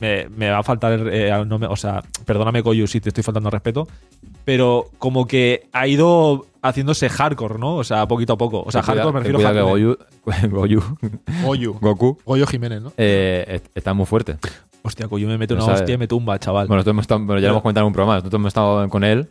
me, 0.00 0.28
me 0.28 0.48
va 0.48 0.58
a 0.58 0.62
faltar, 0.62 1.08
eh, 1.12 1.32
no 1.46 1.58
me- 1.58 1.66
o 1.66 1.74
sea, 1.74 2.04
perdóname 2.24 2.62
Koyu 2.62 2.86
si 2.86 3.00
te 3.00 3.08
estoy 3.08 3.24
faltando 3.24 3.48
al 3.48 3.52
respeto, 3.52 3.88
pero 4.44 4.86
como 4.98 5.26
que 5.26 5.68
ha 5.72 5.88
ido 5.88 6.46
haciéndose 6.62 7.08
hardcore, 7.08 7.58
¿no? 7.58 7.74
O 7.76 7.84
sea, 7.84 8.06
poquito 8.06 8.34
a 8.34 8.38
poco. 8.38 8.62
O 8.64 8.70
sea, 8.70 8.82
hardcore 8.82 9.12
me 9.12 9.18
refiero 9.20 9.38
a 9.40 9.42
hardcore. 9.42 9.64
que 9.64 9.70
Goyu, 9.70 10.50
Goyu, 10.50 10.82
Goyu. 11.44 11.72
Goku, 11.80 12.18
Goyo 12.24 12.46
Jiménez, 12.46 12.80
¿no? 12.80 12.92
eh, 12.96 13.44
est- 13.48 13.66
está 13.74 13.92
muy 13.92 14.06
fuerte. 14.06 14.36
Hostia, 14.82 15.08
Koyu 15.08 15.26
me 15.28 15.38
mete 15.38 15.54
No 15.54 15.58
una 15.58 15.66
sabe. 15.66 15.78
hostia 15.80 15.94
y 15.94 15.98
me 15.98 16.08
tumba, 16.08 16.38
chaval. 16.38 16.66
Bueno, 16.66 16.78
nosotros 16.82 17.02
estado- 17.02 17.24
bueno, 17.24 17.40
ya 17.40 17.48
lo 17.48 17.54
hemos 17.54 17.62
comentado 17.62 17.84
en 17.84 17.88
un 17.88 17.92
programa, 17.92 18.14
nosotros 18.16 18.38
hemos 18.40 18.48
estado 18.48 18.88
con 18.88 19.04
él, 19.04 19.28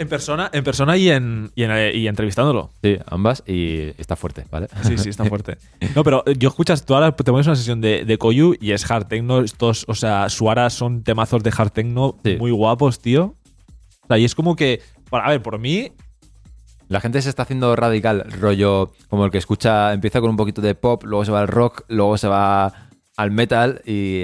en 0.00 0.08
persona, 0.08 0.48
en 0.52 0.62
persona 0.62 0.96
y 0.96 1.10
en, 1.10 1.50
y, 1.56 1.64
en- 1.64 1.96
y 1.96 2.06
entrevistándolo. 2.06 2.70
sí, 2.82 2.96
ambas, 3.06 3.42
y 3.46 3.92
está 3.98 4.14
fuerte, 4.14 4.44
¿vale? 4.50 4.68
Sí, 4.82 4.96
sí, 4.98 5.08
está 5.08 5.24
fuerte. 5.24 5.58
No, 5.96 6.04
pero 6.04 6.22
eh, 6.26 6.34
yo 6.38 6.48
escuchas, 6.50 6.84
tú 6.84 6.94
ahora 6.94 7.10
te 7.12 7.24
pones 7.24 7.46
una 7.48 7.56
sesión 7.56 7.80
de, 7.80 8.04
de 8.04 8.18
Koyu 8.18 8.54
y 8.60 8.70
es 8.72 8.88
hard 8.88 9.06
techno. 9.06 9.40
Estos, 9.40 9.84
o 9.88 9.94
sea, 9.94 10.28
Suara 10.28 10.70
son 10.70 11.02
temazos 11.02 11.42
de 11.42 11.52
hard 11.56 11.70
techno 11.70 12.16
Sí. 12.24 12.36
muy 12.38 12.50
guapos, 12.52 13.00
tío. 13.00 13.34
O 14.02 14.06
sea, 14.06 14.18
y 14.18 14.24
es 14.24 14.34
como 14.36 14.54
que, 14.54 14.80
a 15.10 15.30
ver, 15.30 15.42
por 15.42 15.58
mí, 15.58 15.90
La 16.90 17.00
gente 17.00 17.20
se 17.20 17.28
está 17.28 17.42
haciendo 17.42 17.76
radical, 17.76 18.24
rollo 18.40 18.92
como 19.10 19.26
el 19.26 19.30
que 19.30 19.36
escucha, 19.36 19.92
empieza 19.92 20.20
con 20.22 20.30
un 20.30 20.36
poquito 20.38 20.62
de 20.62 20.74
pop, 20.74 21.02
luego 21.04 21.22
se 21.26 21.30
va 21.32 21.40
al 21.40 21.48
rock, 21.48 21.82
luego 21.88 22.16
se 22.16 22.28
va 22.28 22.72
al 23.18 23.30
metal 23.30 23.82
y... 23.84 24.22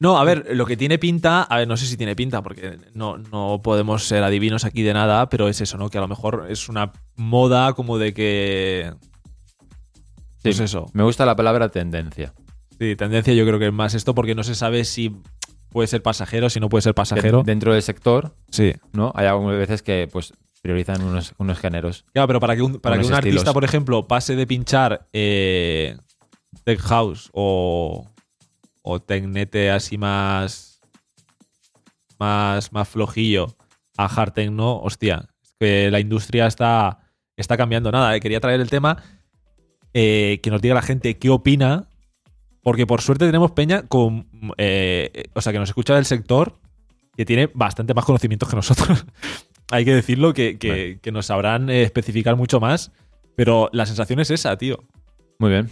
No, 0.00 0.18
a 0.18 0.24
ver, 0.24 0.48
lo 0.54 0.66
que 0.66 0.76
tiene 0.76 0.98
pinta, 0.98 1.42
a 1.44 1.58
ver, 1.58 1.66
no 1.68 1.76
sé 1.78 1.86
si 1.86 1.96
tiene 1.96 2.14
pinta, 2.14 2.42
porque 2.42 2.78
no, 2.92 3.16
no 3.16 3.60
podemos 3.62 4.04
ser 4.06 4.22
adivinos 4.22 4.64
aquí 4.64 4.82
de 4.82 4.92
nada, 4.92 5.28
pero 5.30 5.48
es 5.48 5.60
eso, 5.62 5.78
¿no? 5.78 5.88
Que 5.88 5.96
a 5.98 6.02
lo 6.02 6.08
mejor 6.08 6.46
es 6.50 6.68
una 6.68 6.92
moda 7.16 7.72
como 7.72 7.96
de 7.96 8.12
que. 8.12 8.92
Pues 10.42 10.56
Sí, 10.58 10.62
eso. 10.64 10.86
Me 10.92 11.04
gusta 11.04 11.24
la 11.24 11.36
palabra 11.36 11.70
tendencia. 11.70 12.34
Sí, 12.78 12.96
tendencia 12.96 13.32
yo 13.32 13.46
creo 13.46 13.58
que 13.58 13.68
es 13.68 13.72
más 13.72 13.94
esto, 13.94 14.14
porque 14.14 14.34
no 14.34 14.42
se 14.42 14.54
sabe 14.54 14.84
si 14.84 15.16
puede 15.70 15.86
ser 15.88 16.02
pasajero, 16.02 16.50
si 16.50 16.60
no 16.60 16.68
puede 16.68 16.82
ser 16.82 16.94
pasajero. 16.94 17.38
De- 17.38 17.44
Dentro 17.52 17.72
del 17.72 17.82
sector, 17.82 18.34
Sí. 18.50 18.74
¿no? 18.92 19.10
Hay 19.14 19.26
algunas 19.26 19.56
veces 19.56 19.82
que 19.82 20.08
pues 20.12 20.34
priorizan 20.60 21.02
unos, 21.02 21.32
unos 21.38 21.58
géneros. 21.58 22.04
Claro, 22.12 22.26
pero 22.26 22.40
para 22.40 22.56
que 22.56 22.62
un, 22.62 22.78
para 22.78 22.98
que 22.98 23.06
un 23.06 23.14
artista, 23.14 23.52
por 23.54 23.64
ejemplo, 23.64 24.06
pase 24.06 24.36
de 24.36 24.46
pinchar 24.46 25.06
eh, 25.14 25.96
tech 26.64 26.80
house 26.80 27.30
o, 27.32 28.10
o 28.86 29.00
tecnete 29.00 29.70
así 29.70 29.96
más, 29.96 30.80
más, 32.18 32.72
más 32.72 32.88
flojillo 32.88 33.56
a 33.96 34.06
hard 34.06 34.32
techno, 34.32 34.78
hostia, 34.80 35.28
es 35.42 35.54
que 35.58 35.90
la 35.90 36.00
industria 36.00 36.46
está, 36.46 36.98
está 37.36 37.56
cambiando. 37.56 37.90
Nada, 37.92 38.14
eh, 38.14 38.20
quería 38.20 38.40
traer 38.40 38.60
el 38.60 38.68
tema, 38.70 39.02
eh, 39.94 40.40
que 40.42 40.50
nos 40.50 40.60
diga 40.60 40.74
la 40.74 40.82
gente 40.82 41.16
qué 41.18 41.30
opina, 41.30 41.88
porque 42.62 42.86
por 42.86 43.00
suerte 43.00 43.26
tenemos 43.26 43.52
peña 43.52 43.82
con, 43.86 44.28
eh, 44.58 45.24
o 45.34 45.40
sea, 45.40 45.52
que 45.52 45.58
nos 45.58 45.68
escucha 45.68 45.94
del 45.94 46.04
sector 46.04 46.58
que 47.16 47.24
tiene 47.24 47.48
bastante 47.54 47.94
más 47.94 48.04
conocimientos 48.04 48.48
que 48.48 48.56
nosotros. 48.56 49.06
Hay 49.70 49.84
que 49.84 49.94
decirlo, 49.94 50.34
que, 50.34 50.58
que- 50.58 51.12
nos 51.12 51.26
sabrán 51.26 51.70
especificar 51.70 52.36
mucho 52.36 52.60
más, 52.60 52.92
pero 53.36 53.70
la 53.72 53.86
sensación 53.86 54.20
es 54.20 54.30
esa, 54.30 54.58
tío. 54.58 54.84
Muy 55.38 55.50
bien. 55.50 55.70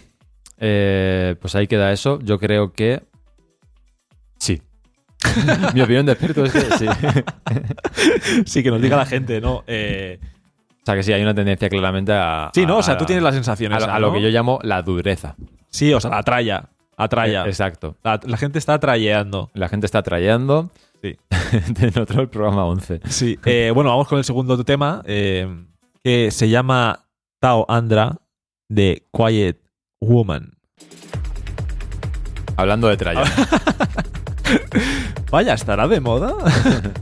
Eh, 0.65 1.35
pues 1.41 1.55
ahí 1.55 1.67
queda 1.67 1.91
eso. 1.91 2.19
Yo 2.21 2.39
creo 2.39 2.71
que... 2.71 3.03
Sí. 4.37 4.61
Mi 5.73 5.81
opinión 5.81 6.05
de 6.05 6.13
experto 6.13 6.45
es 6.45 6.53
que 6.53 6.61
sí. 6.77 6.85
Sí, 8.45 8.63
que 8.63 8.71
nos 8.71 8.81
diga 8.81 8.95
la 8.97 9.05
gente, 9.05 9.41
¿no? 9.41 9.63
Eh, 9.67 10.19
O 10.21 10.85
sea 10.85 10.95
que 10.95 11.03
sí, 11.03 11.11
hay 11.13 11.21
una 11.21 11.33
tendencia 11.35 11.67
claramente 11.69 12.13
a... 12.13 12.49
sí, 12.53 12.65
¿no? 12.65 12.77
O 12.77 12.83
sea, 12.83 12.93
a- 12.93 12.97
tú 12.97 13.05
tienes 13.05 13.23
la 13.23 13.31
sensación 13.33 13.73
a, 13.73 13.77
esa, 13.77 13.93
a 13.93 13.99
lo 13.99 14.07
¿no? 14.07 14.13
que 14.13 14.21
yo 14.21 14.29
llamo 14.29 14.59
la 14.63 14.81
dureza. 14.81 15.35
Sí, 15.69 15.93
o 15.93 15.99
sea, 15.99 16.11
la 16.11 16.23
tralla. 16.23 16.69
Atraya. 16.95 17.43
Eh, 17.45 17.49
Exacto. 17.49 17.97
La, 18.03 18.19
la 18.23 18.37
gente 18.37 18.59
está 18.59 18.79
tralleando. 18.79 19.49
La 19.53 19.67
gente 19.69 19.85
está 19.85 20.01
trayendo 20.03 20.71
Sí. 21.01 21.17
de 21.91 21.99
otro 21.99 22.21
el 22.21 22.29
programa 22.29 22.65
11. 22.65 23.01
Sí. 23.09 23.37
Eh, 23.45 23.71
bueno, 23.75 23.89
vamos 23.89 24.07
con 24.07 24.17
el 24.19 24.23
segundo 24.23 24.63
tema, 24.63 25.01
eh, 25.05 25.65
que 26.01 26.31
se 26.31 26.47
llama 26.47 27.05
Tao 27.39 27.65
Andra 27.67 28.17
de 28.69 29.05
Quiet 29.11 29.57
Woman. 30.07 30.57
Hablando 32.55 32.87
de 32.87 32.97
trayar. 32.97 33.27
Vaya, 35.31 35.53
¿estará 35.53 35.87
de 35.87 35.99
moda? 35.99 36.33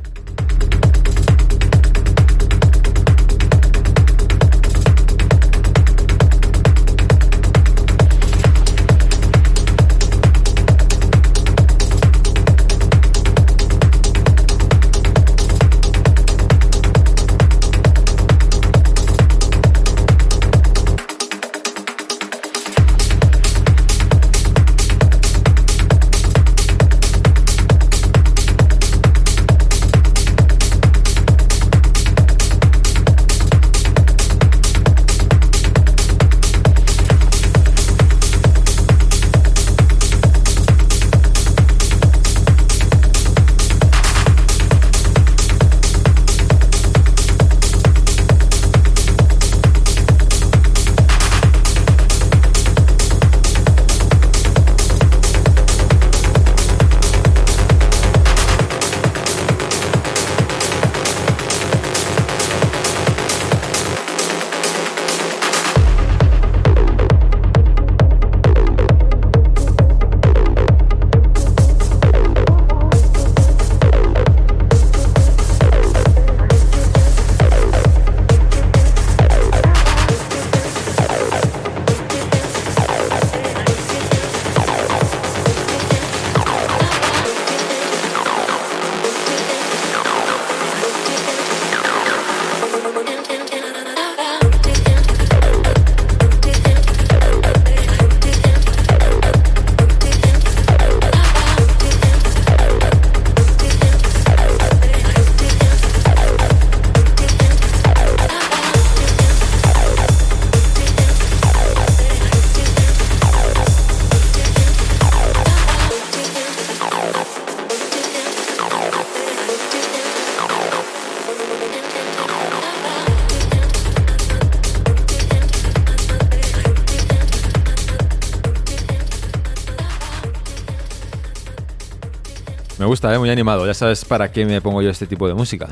gusta, 133.01 133.15
¿eh? 133.15 133.19
muy 133.19 133.31
animado. 133.31 133.65
Ya 133.65 133.73
sabes 133.73 134.05
para 134.05 134.31
qué 134.31 134.45
me 134.45 134.61
pongo 134.61 134.83
yo 134.83 134.91
este 134.91 135.07
tipo 135.07 135.27
de 135.27 135.33
música. 135.33 135.69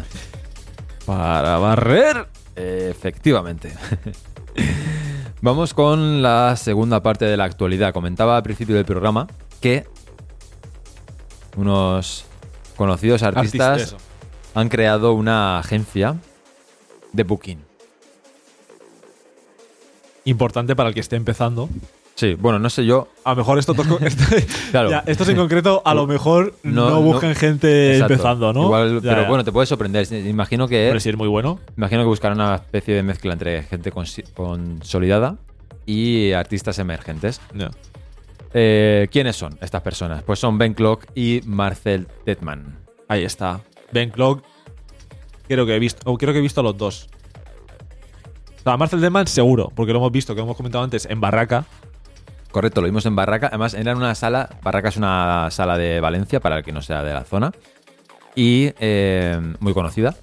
Para 1.06 1.60
barrer. 1.60 2.28
Efectivamente. 2.56 3.72
Vamos 5.42 5.76
con 5.76 6.24
la 6.24 6.56
segunda 6.56 7.04
parte 7.04 7.26
de 7.26 7.38
la 7.38 7.44
actualidad. 7.44 7.94
Comentaba 7.94 8.36
al 8.36 8.42
principio 8.42 8.76
del 8.76 8.86
programa 8.86 9.28
que 9.62 9.86
unos 11.56 12.26
conocidos 12.76 13.22
artistas 13.22 13.96
han 14.56 14.68
creado 14.68 15.14
una 15.14 15.60
agencia 15.60 16.16
de 17.14 17.24
booking. 17.24 17.60
Importante 20.26 20.76
para 20.76 20.90
el 20.90 20.96
que 20.96 21.02
esté 21.02 21.16
empezando. 21.16 21.70
Sí, 22.20 22.34
bueno, 22.34 22.60
no 22.60 22.70
sé 22.70 22.84
yo. 22.86 23.08
A 23.24 23.30
lo 23.30 23.38
mejor 23.38 23.60
esto, 23.60 23.74
Claro. 24.72 24.90
ya, 24.90 25.04
estos 25.06 25.30
en 25.30 25.38
concreto, 25.38 25.82
a 25.86 25.94
lo 25.94 26.06
mejor 26.06 26.54
No, 26.64 26.90
no, 26.90 26.90
no. 26.96 27.02
buscan 27.02 27.34
gente 27.34 27.94
Exacto. 27.94 28.14
empezando, 28.14 28.52
¿no? 28.52 28.64
Igual, 28.66 28.96
Ya, 29.02 29.10
pero 29.12 29.22
ya. 29.22 29.28
bueno, 29.30 29.46
te 29.46 29.54
puede 29.54 29.68
sorprender. 29.68 30.06
Imagino 30.28 30.68
que 30.68 30.88
Puede 30.90 31.00
ser 31.00 31.16
muy 31.16 31.30
bueno. 31.30 31.62
Imagino 31.78 32.02
que 32.02 32.08
buscarán 32.08 32.38
una 32.42 32.56
especie 32.56 32.94
de 32.94 33.04
mezcla 33.04 33.32
entre 33.32 33.64
gente 33.64 33.94
consolidada 34.36 35.38
y 35.86 36.34
artistas 36.34 36.78
emergentes. 36.80 37.40
Eh, 38.54 39.08
¿Quiénes 39.14 39.38
son 39.38 39.58
estas 39.62 39.82
personas? 39.82 40.22
Pues 40.24 40.40
son 40.40 40.58
Ben 40.58 40.74
Clock 40.74 41.06
y 41.16 41.40
Marcel 41.46 42.06
Detman. 42.26 42.80
Ahí 43.08 43.24
está. 43.24 43.62
Ben 43.94 44.10
Clock. 44.10 44.44
Creo 45.48 45.66
que 45.66 45.74
he 45.74 45.80
visto. 45.80 46.02
O 46.12 46.18
creo 46.18 46.34
que 46.34 46.40
he 46.40 46.42
visto 46.42 46.60
a 46.60 46.64
los 46.66 46.78
dos. 46.78 47.08
O 48.60 48.62
sea, 48.64 48.74
a 48.74 48.78
Marcel 48.78 49.00
Deman 49.00 49.26
seguro, 49.26 49.72
porque 49.74 49.94
lo 49.94 50.00
hemos 50.00 50.12
visto, 50.12 50.36
que 50.36 50.40
lo 50.40 50.44
hemos 50.48 50.58
comentado 50.58 50.84
antes, 50.84 51.06
en 51.10 51.22
Barraca. 51.22 51.64
Correcto, 52.52 52.82
lo 52.82 52.88
vimos 52.88 53.06
en 53.06 53.16
Barraca. 53.16 53.48
Además, 53.48 53.74
era 53.74 53.92
en 53.92 53.98
una 53.98 54.16
sala. 54.16 54.50
Barraca 54.64 54.90
es 54.90 54.98
una 54.98 55.50
sala 55.52 55.78
de 55.78 56.00
Valencia, 56.00 56.40
para 56.40 56.58
el 56.58 56.64
que 56.64 56.72
no 56.72 56.82
sea 56.82 57.04
de 57.04 57.14
la 57.14 57.24
zona. 57.24 57.52
Y 58.36 58.72
eh, 58.80 59.40
muy 59.60 59.74
conocida. 59.74 60.16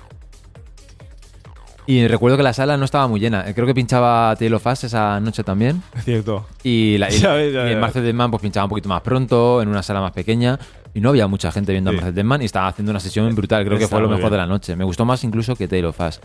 Y 1.88 2.08
recuerdo 2.08 2.36
que 2.36 2.42
la 2.42 2.52
sala 2.52 2.76
no 2.76 2.84
estaba 2.84 3.06
muy 3.06 3.20
llena. 3.20 3.44
Creo 3.54 3.64
que 3.64 3.74
pinchaba 3.74 4.34
Taylor 4.36 4.58
Fast 4.58 4.84
esa 4.84 5.20
noche 5.20 5.44
también. 5.44 5.82
Es 5.96 6.04
cierto. 6.04 6.44
Y, 6.64 6.98
la, 6.98 7.08
y, 7.12 7.18
Ya 7.20 7.32
ves, 7.34 7.52
ya 7.54 7.62
y 7.62 7.74
ves. 7.74 7.78
Marcel 7.78 8.02
Deadman 8.02 8.28
pues 8.30 8.42
pinchaba 8.42 8.64
un 8.64 8.70
poquito 8.70 8.88
más 8.88 9.02
pronto, 9.02 9.62
en 9.62 9.68
una 9.68 9.84
sala 9.84 10.00
más 10.00 10.10
pequeña. 10.10 10.58
Y 10.94 11.00
no 11.00 11.10
había 11.10 11.28
mucha 11.28 11.52
gente 11.52 11.70
viendo 11.70 11.90
Sí. 11.92 11.96
a 11.96 12.00
Marcel 12.00 12.14
Deadman 12.16 12.42
y 12.42 12.46
estaba 12.46 12.66
haciendo 12.66 12.90
una 12.90 12.98
sesión 12.98 13.32
brutal. 13.36 13.64
Creo 13.64 13.78
que 13.78 13.86
fue 13.86 14.00
lo 14.00 14.08
mejor 14.08 14.22
bien. 14.24 14.32
de 14.32 14.36
la 14.38 14.46
noche. 14.46 14.74
Me 14.74 14.82
gustó 14.82 15.04
más 15.04 15.22
incluso 15.22 15.54
que 15.54 15.68
Taylor 15.68 15.92
Fast. 15.92 16.24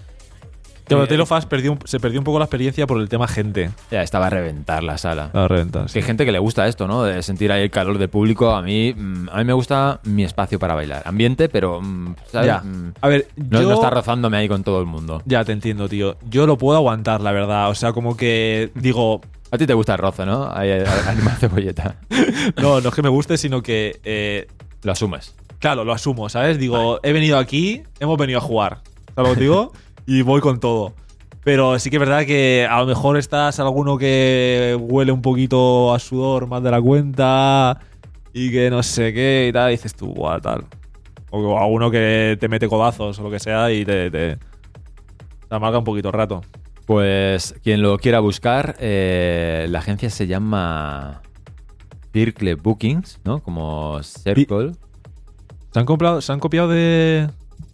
Claro, 0.96 1.04
Eh, 1.04 1.46
perdió 1.50 1.72
un- 1.74 1.80
se 1.86 2.00
perdió 2.00 2.20
un 2.20 2.24
poco 2.24 2.40
la 2.40 2.46
experiencia 2.46 2.88
por 2.88 3.00
el 3.00 3.10
tema 3.10 3.28
gente. 3.28 3.72
Ya 3.90 4.02
estaba 4.04 4.28
a 4.28 4.30
reventar 4.30 4.84
la 4.84 4.98
sala. 4.98 5.30
A 5.34 5.48
reventar. 5.48 5.86
Que 5.88 6.00
hay 6.00 6.04
gente 6.04 6.26
que 6.26 6.32
le 6.32 6.40
gusta 6.40 6.68
esto, 6.68 6.88
¿no? 6.88 7.04
De 7.04 7.22
sentir 7.24 7.52
ahí 7.52 7.64
el 7.64 7.72
calor 7.72 7.98
del 7.98 8.10
público. 8.10 8.52
A 8.52 8.62
mí, 8.62 8.94
mm, 8.96 9.30
a 9.32 9.38
mí 9.38 9.44
me 9.46 9.54
gusta 9.54 10.00
mi 10.04 10.24
espacio 10.24 10.60
para 10.60 10.76
bailar. 10.76 11.04
Ambiente, 11.06 11.50
pero, 11.50 11.82
mm, 11.82 12.16
¿sabes? 12.32 12.48
Ya. 12.48 12.60
Mm, 12.60 12.94
A 13.02 13.08
ver, 13.08 13.28
no, 13.36 13.62
yo. 13.62 13.68
no 13.70 13.74
está 13.76 13.90
rozándome 13.90 14.38
ahí 14.38 14.48
con 14.48 14.64
todo 14.64 14.80
el 14.80 14.86
mundo. 14.86 15.22
Ya 15.26 15.44
te 15.46 15.52
entiendo, 15.52 15.88
tío. 15.90 16.18
Yo 16.30 16.46
lo 16.48 16.58
puedo 16.58 16.78
aguantar, 16.78 17.22
la 17.22 17.32
verdad. 17.32 17.70
O 17.70 17.76
sea, 17.76 17.94
como 17.94 18.16
que 18.18 18.72
digo. 18.76 19.22
A 19.52 19.58
ti 19.58 19.68
te 19.68 19.74
gusta 19.74 19.94
el 19.94 20.00
roce, 20.00 20.26
¿no? 20.26 20.50
Ahí, 20.54 20.72
ahí, 20.72 20.84
animal 21.08 21.36
cebolleta. 21.40 21.96
No, 22.62 22.80
no 22.82 22.90
es 22.90 22.96
que 22.96 23.02
me 23.02 23.10
guste, 23.10 23.38
sino 23.38 23.62
que. 23.62 24.00
eh, 24.04 24.48
Lo 24.84 24.92
asumes. 24.94 25.36
claro, 25.60 25.84
lo 25.84 25.94
asumo, 25.94 26.30
¿sabes? 26.30 26.58
Digo, 26.58 27.00
he 27.04 27.12
venido 27.14 27.38
aquí, 27.38 27.84
hemos 28.00 28.18
venido 28.18 28.40
a 28.40 28.42
jugar. 28.42 28.80
¿Sabes 29.16 29.30
lo 29.30 29.36
que 29.36 29.42
digo? 29.42 29.72
y 30.06 30.22
voy 30.22 30.42
con 30.42 30.60
todo. 30.60 30.94
Pero 31.44 31.80
sí 31.80 31.90
que 31.90 31.96
es 31.96 32.00
verdad 32.00 32.26
que 32.26 32.68
a 32.70 32.80
lo 32.80 32.86
mejor 32.86 33.18
estás 33.18 33.60
alguno 33.60 33.98
que 33.98 34.78
huele 34.80 35.12
un 35.12 35.22
poquito 35.22 35.94
a 35.94 36.00
sudor 36.00 36.48
más 36.48 36.62
de 36.62 36.70
la 36.70 36.82
cuenta 36.82 37.80
y 38.34 38.52
que 38.52 38.70
no 38.70 38.84
sé 38.84 39.12
qué 39.14 39.48
y 39.50 39.52
tal, 39.52 39.70
y 39.70 39.74
dices 39.74 39.96
tú, 39.96 40.14
guau, 40.14 40.40
tal. 40.40 40.66
O 41.32 41.58
a 41.58 41.66
uno 41.66 41.90
que 41.90 42.38
te 42.40 42.48
mete 42.48 42.68
codazos 42.68 43.18
o 43.18 43.24
lo 43.24 43.32
que 43.32 43.40
sea 43.40 43.72
y 43.72 43.84
te, 43.86 44.12
te, 44.12 44.38
te 44.38 45.56
amarga 45.56 45.80
un 45.80 45.84
poquito 45.84 46.10
el 46.10 46.14
rato. 46.14 46.42
Pues 46.86 47.56
quien 47.64 47.82
lo 47.82 47.98
quiera 47.98 48.20
buscar, 48.20 48.76
eh, 48.80 49.66
la 49.70 49.80
agencia 49.80 50.10
se 50.10 50.28
llama 50.28 51.22
Circle 52.14 52.56
Bookings, 52.56 53.20
¿no? 53.24 53.42
Como 53.42 54.02
Circle. 54.04 54.74
¿Se 55.72 55.80
han, 55.80 55.86
comprado, 55.86 56.22
se 56.22 56.34
han 56.34 56.40
copiado 56.40 56.68
de, 56.68 57.30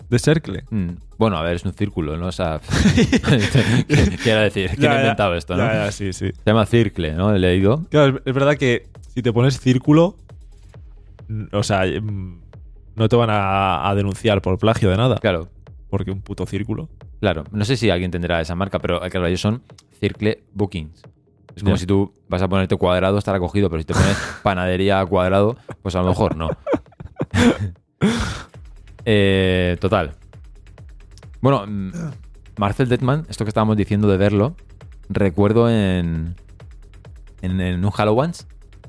de 0.10 0.20
Cercle? 0.20 0.64
Mm, 0.70 0.90
Bueno, 1.18 1.38
a 1.38 1.42
ver, 1.42 1.56
es 1.56 1.66
un 1.66 1.74
círculo, 1.74 2.16
¿no? 2.18 2.28
O 2.28 2.32
sea, 2.32 2.60
quiero 4.24 4.42
decir, 4.42 4.72
¿quién 4.78 4.92
ha 4.92 5.00
inventado 5.00 5.36
esto, 5.36 5.56
no? 5.56 5.66
Ya, 5.66 5.86
ya, 5.86 5.92
sí, 5.92 6.14
sí. 6.14 6.32
Se 6.32 6.42
llama 6.46 6.66
Circle, 6.66 7.14
¿no? 7.14 7.34
He 7.34 7.40
leído. 7.40 7.84
Claro, 7.90 8.20
es- 8.26 8.34
verdad 8.34 8.56
que 8.56 8.88
si 9.14 9.22
te 9.22 9.34
pones 9.34 9.60
círculo, 9.60 10.16
o 11.52 11.64
sea, 11.64 11.84
mm, 11.86 12.40
no 12.96 13.10
te 13.10 13.16
van 13.16 13.30
a, 13.32 13.88
a 13.90 13.96
denunciar 13.96 14.42
por 14.42 14.58
plagio 14.58 14.90
de 14.90 14.98
nada. 14.98 15.18
Claro, 15.18 15.50
Porque 15.90 16.12
un 16.12 16.22
puto 16.22 16.46
círculo. 16.46 16.90
claro. 17.20 17.44
No 17.52 17.66
sé 17.66 17.78
si 17.78 17.90
alguien 17.90 18.12
tendrá 18.12 18.40
esa 18.42 18.56
marca, 18.56 18.80
pero 18.80 19.04
eh, 19.06 19.10
claro, 19.10 19.28
ellos 19.28 19.42
son 19.42 19.62
Circle 20.00 20.44
Bookings. 20.54 21.02
Es 21.56 21.64
como 21.64 21.76
si 21.78 21.88
tú 21.88 22.14
vas 22.30 22.42
a 22.44 22.48
ponerte 22.48 22.76
cuadrado, 22.76 23.18
estará 23.18 23.40
cogido, 23.40 23.68
pero 23.70 23.82
si 23.82 23.86
te 23.86 23.94
pones 23.96 24.16
panadería 24.44 25.04
cuadrado, 25.08 25.58
pues 25.82 25.96
a 25.96 26.02
lo 26.04 26.10
mejor 26.10 26.36
no. 26.36 26.50
Eh, 29.10 29.78
total. 29.80 30.16
Bueno, 31.40 31.66
mm, 31.66 31.92
Marcel 32.58 32.90
Detman, 32.90 33.26
esto 33.30 33.46
que 33.46 33.50
estábamos 33.50 33.78
diciendo 33.78 34.10
de 34.10 34.18
verlo, 34.18 34.56
recuerdo 35.08 35.70
en, 35.70 36.36
en, 37.42 37.62
en 37.62 37.86
un 37.86 37.92
Halloween 37.92 38.32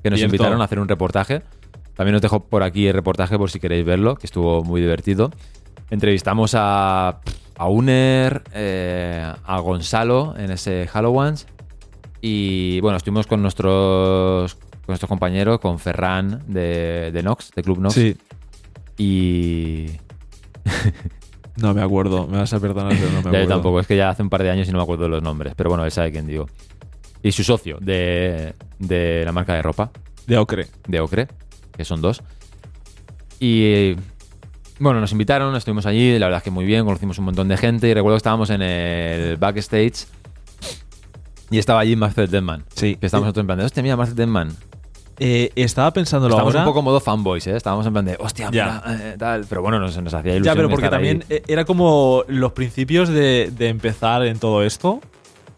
que 0.02 0.10
nos 0.10 0.18
Cierto. 0.18 0.34
invitaron 0.34 0.60
a 0.60 0.64
hacer 0.64 0.80
un 0.80 0.88
reportaje. 0.88 1.42
También 1.94 2.16
os 2.16 2.22
dejo 2.22 2.40
por 2.40 2.64
aquí 2.64 2.88
el 2.88 2.94
reportaje 2.94 3.38
por 3.38 3.50
si 3.50 3.60
queréis 3.60 3.84
verlo, 3.84 4.16
que 4.16 4.26
estuvo 4.26 4.64
muy 4.64 4.80
divertido. 4.80 5.30
Entrevistamos 5.90 6.52
a, 6.56 7.20
a 7.56 7.68
Uner, 7.68 8.42
eh, 8.54 9.32
a 9.44 9.58
Gonzalo 9.60 10.34
en 10.36 10.50
ese 10.50 10.88
Halloween. 10.88 11.34
Y 12.20 12.80
bueno, 12.80 12.96
estuvimos 12.96 13.28
con 13.28 13.40
nuestros, 13.40 14.56
con 14.56 14.88
nuestros 14.88 15.08
compañeros, 15.08 15.60
con 15.60 15.78
Ferran 15.78 16.42
de, 16.48 17.10
de 17.12 17.22
Nox, 17.22 17.52
de 17.54 17.62
Club 17.62 17.78
Nox. 17.78 17.96
Y. 18.96 19.86
No 21.56 21.74
me 21.74 21.82
acuerdo. 21.82 22.28
Me 22.28 22.38
vas 22.38 22.52
a 22.52 22.60
perdonar, 22.60 22.92
pero 22.96 23.06
no 23.06 23.12
me 23.14 23.18
acuerdo. 23.20 23.40
yo 23.40 23.48
tampoco, 23.48 23.80
es 23.80 23.86
que 23.88 23.96
ya 23.96 24.10
hace 24.10 24.22
un 24.22 24.30
par 24.30 24.44
de 24.44 24.50
años 24.50 24.68
y 24.68 24.70
no 24.70 24.78
me 24.78 24.82
acuerdo 24.84 25.04
de 25.04 25.10
los 25.10 25.22
nombres. 25.22 25.54
Pero 25.56 25.70
bueno, 25.70 25.84
él 25.84 25.90
sabe 25.90 26.12
quién 26.12 26.24
digo. 26.26 26.46
Y 27.20 27.32
su 27.32 27.42
socio 27.42 27.78
de, 27.80 28.54
de 28.78 29.22
la 29.24 29.32
marca 29.32 29.54
de 29.54 29.62
ropa, 29.62 29.90
De 30.28 30.38
Ocre. 30.38 30.68
de 30.86 31.00
Ocre, 31.00 31.26
que 31.76 31.84
son 31.84 32.00
dos. 32.00 32.22
Y 33.40 33.96
bueno, 34.78 35.00
nos 35.00 35.10
invitaron, 35.10 35.54
estuvimos 35.56 35.84
allí, 35.86 36.16
la 36.18 36.26
verdad 36.26 36.38
es 36.38 36.44
que 36.44 36.52
muy 36.52 36.64
bien, 36.64 36.84
conocimos 36.84 37.18
un 37.18 37.24
montón 37.24 37.48
de 37.48 37.56
gente. 37.56 37.88
Y 37.88 37.94
recuerdo 37.94 38.14
que 38.14 38.18
estábamos 38.18 38.50
en 38.50 38.62
el 38.62 39.36
backstage 39.36 40.06
y 41.50 41.58
estaba 41.58 41.80
allí 41.80 41.96
Marcel 41.96 42.30
Denman. 42.30 42.64
Sí. 42.76 42.94
Que 42.94 43.06
estábamos 43.06 43.26
nosotros 43.26 43.42
en 43.42 43.46
plan 43.48 43.58
de, 43.58 43.64
hostia, 43.64 43.82
mira, 43.82 43.96
Marcel 43.96 44.14
Denman. 44.14 44.50
Eh, 45.20 45.50
estaba 45.56 45.92
pensándolo 45.92 46.34
Estábamos 46.34 46.54
ahora. 46.54 46.64
un 46.64 46.70
poco 46.70 46.82
modo 46.82 47.00
fanboys, 47.00 47.46
¿eh? 47.48 47.56
Estábamos 47.56 47.84
en 47.86 47.92
plan 47.92 48.04
de, 48.04 48.16
hostia, 48.20 48.50
mira, 48.50 48.82
eh, 48.86 49.16
tal. 49.18 49.44
Pero 49.48 49.62
bueno, 49.62 49.78
nos, 49.80 50.00
nos 50.00 50.14
hacía 50.14 50.34
ilusión. 50.36 50.54
Ya, 50.54 50.56
pero 50.56 50.68
porque 50.68 50.86
ahí. 50.86 50.90
también 50.90 51.24
eh, 51.28 51.42
era 51.48 51.64
como 51.64 52.22
los 52.28 52.52
principios 52.52 53.08
de, 53.08 53.50
de 53.56 53.68
empezar 53.68 54.24
en 54.24 54.38
todo 54.38 54.62
esto. 54.62 55.00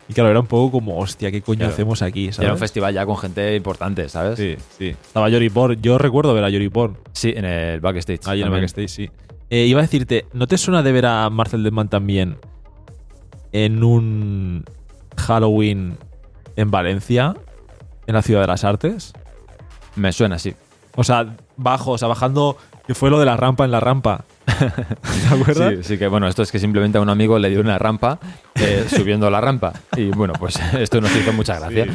Y 0.09 0.13
claro, 0.15 0.31
era 0.31 0.41
un 0.41 0.47
poco 0.47 0.73
como, 0.73 0.99
hostia, 0.99 1.31
¿qué 1.31 1.41
coño 1.43 1.59
Claro. 1.59 1.73
hacemos 1.75 2.03
aquí? 2.03 2.33
¿sabes? 2.33 2.47
Era 2.47 2.53
un 2.55 2.59
festival 2.59 2.93
ya 2.95 3.07
con 3.07 3.17
gente 3.17 3.55
importante, 3.55 4.09
¿sabes? 4.09 4.39
Sí, 4.39 4.57
sí. 4.79 4.89
Estaba 4.89 5.29
Yoripor. 5.29 5.77
Yo 5.81 5.99
recuerdo 5.99 6.35
ver 6.35 6.43
a 6.43 6.49
Yoripor. 6.49 6.95
Sí, 7.13 7.33
en 7.37 7.45
el 7.45 7.81
backstage. 7.81 8.27
Ahí 8.27 8.41
en 8.41 8.47
el 8.47 8.53
backstage, 8.53 8.89
sí. 8.89 9.11
Eh, 9.51 9.67
iba 9.67 9.79
a 9.79 9.83
decirte, 9.83 10.27
¿no 10.33 10.47
te 10.47 10.57
suena 10.59 10.83
de 10.83 10.91
ver 10.93 11.07
a 11.07 11.29
Marcel 11.31 11.63
Detman 11.63 11.89
también 11.89 12.39
en 13.53 13.85
un 13.85 14.65
Halloween 15.17 15.97
en 16.57 16.71
Valencia, 16.71 17.35
en 18.07 18.15
la 18.15 18.23
Ciudad 18.23 18.41
de 18.41 18.47
las 18.49 18.65
Artes? 18.65 19.13
Me 19.97 20.13
suena, 20.13 20.39
sí. 20.39 20.55
O 20.97 21.05
sea, 21.05 21.37
bajo, 21.57 21.93
o 21.93 21.99
sea, 21.99 22.09
bajando, 22.09 22.57
que 22.87 22.95
fue 22.95 23.11
lo 23.11 23.19
de 23.19 23.27
la 23.27 23.37
rampa 23.37 23.65
en 23.65 23.71
la 23.71 23.81
rampa. 23.81 24.25
¿Te 24.47 25.35
acuerdas? 25.35 25.75
Sí, 25.79 25.83
sí 25.85 25.99
que 25.99 26.09
bueno, 26.09 26.27
esto 26.27 26.43
es 26.43 26.51
que 26.51 26.59
simplemente 26.59 26.99
a 26.99 27.01
un 27.01 27.09
amigo 27.09 27.39
le 27.39 27.49
dio 27.49 27.61
una 27.61 27.79
rampa 27.79 28.19
eh, 28.57 28.87
subiendo 28.91 29.31
la 29.31 29.41
rampa. 29.41 29.73
Y 29.97 30.11
bueno, 30.11 30.35
pues 30.39 30.59
esto 30.79 31.01
nos 31.01 31.15
hizo 31.15 31.33
mucha 31.33 31.59
gracia. 31.59 31.87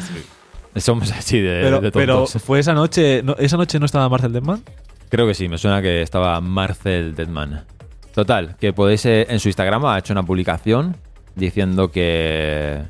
Somos 0.76 1.10
así 1.12 1.40
de, 1.40 1.60
Pero, 1.62 1.80
de 1.80 1.90
pero 1.90 2.26
fue 2.26 2.58
esa 2.58 2.74
noche, 2.74 3.22
no, 3.22 3.34
¿esa 3.38 3.56
noche 3.56 3.78
no 3.78 3.86
estaba 3.86 4.08
Marcel 4.08 4.32
Detman? 4.32 4.62
Creo 5.08 5.26
que 5.26 5.34
sí, 5.34 5.48
me 5.48 5.56
suena 5.56 5.80
que 5.80 6.02
estaba 6.02 6.40
Marcel 6.40 7.14
Deadman. 7.14 7.64
Total, 8.12 8.56
que 8.58 8.72
podéis 8.72 9.06
eh, 9.06 9.26
en 9.28 9.38
su 9.40 9.48
Instagram 9.48 9.84
ha 9.86 9.98
hecho 9.98 10.12
una 10.12 10.22
publicación 10.22 10.96
diciendo 11.34 11.90
que. 11.90 12.82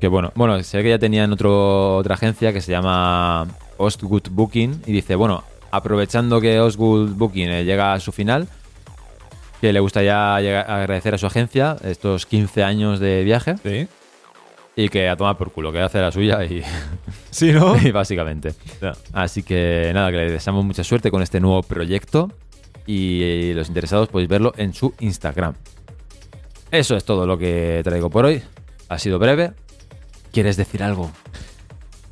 Que 0.00 0.08
bueno, 0.08 0.32
bueno, 0.34 0.60
sé 0.62 0.82
que 0.82 0.88
ya 0.88 0.98
tenían 0.98 1.32
otro, 1.32 1.98
otra 1.98 2.14
agencia 2.14 2.52
que 2.52 2.60
se 2.60 2.72
llama 2.72 3.46
Ostgood 3.80 4.28
Booking 4.30 4.82
y 4.86 4.92
dice, 4.92 5.14
bueno, 5.14 5.42
aprovechando 5.70 6.40
que 6.40 6.60
Ostgood 6.60 7.10
Booking 7.14 7.48
eh, 7.50 7.64
llega 7.64 7.92
a 7.92 8.00
su 8.00 8.12
final, 8.12 8.48
que 9.60 9.72
le 9.72 9.80
gustaría 9.80 10.40
llega- 10.40 10.62
agradecer 10.62 11.14
a 11.14 11.18
su 11.18 11.26
agencia 11.26 11.76
estos 11.84 12.26
15 12.26 12.62
años 12.62 13.00
de 13.00 13.24
viaje 13.24 13.56
Sí. 13.62 13.88
Y 14.76 14.88
que 14.88 15.08
a 15.08 15.16
tomar 15.16 15.36
por 15.36 15.50
culo, 15.52 15.72
que 15.72 15.80
hace 15.80 16.00
la 16.00 16.12
suya 16.12 16.44
y, 16.44 16.62
Sí, 17.30 17.52
¿no? 17.52 17.76
y 17.82 17.90
básicamente. 17.90 18.54
Así 19.12 19.42
que 19.42 19.90
nada, 19.92 20.10
que 20.10 20.16
le 20.18 20.30
deseamos 20.30 20.64
mucha 20.64 20.84
suerte 20.84 21.10
con 21.10 21.22
este 21.22 21.40
nuevo 21.40 21.62
proyecto 21.62 22.30
y 22.86 23.52
los 23.54 23.68
interesados 23.68 24.08
podéis 24.08 24.28
verlo 24.30 24.52
en 24.56 24.72
su 24.72 24.94
Instagram. 25.00 25.54
Eso 26.70 26.96
es 26.96 27.04
todo 27.04 27.26
lo 27.26 27.36
que 27.36 27.80
traigo 27.84 28.08
por 28.10 28.24
hoy. 28.26 28.42
Ha 28.88 28.98
sido 28.98 29.18
breve. 29.18 29.52
¿Quieres 30.32 30.56
decir 30.56 30.82
algo? 30.82 31.10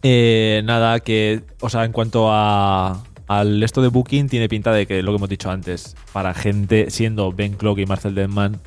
Eh, 0.02 0.62
nada, 0.64 1.00
que, 1.00 1.42
o 1.60 1.68
sea, 1.68 1.84
en 1.84 1.92
cuanto 1.92 2.28
a, 2.30 3.02
al 3.26 3.62
esto 3.62 3.82
de 3.82 3.88
Booking, 3.88 4.28
tiene 4.28 4.48
pinta 4.48 4.72
de 4.72 4.86
que 4.86 5.02
lo 5.02 5.12
que 5.12 5.16
hemos 5.16 5.28
dicho 5.28 5.50
antes, 5.50 5.96
para 6.12 6.34
gente 6.34 6.90
siendo 6.90 7.32
Ben 7.32 7.54
Clock 7.54 7.78
y 7.78 7.86
Marcel 7.86 8.14
Denman, 8.14 8.60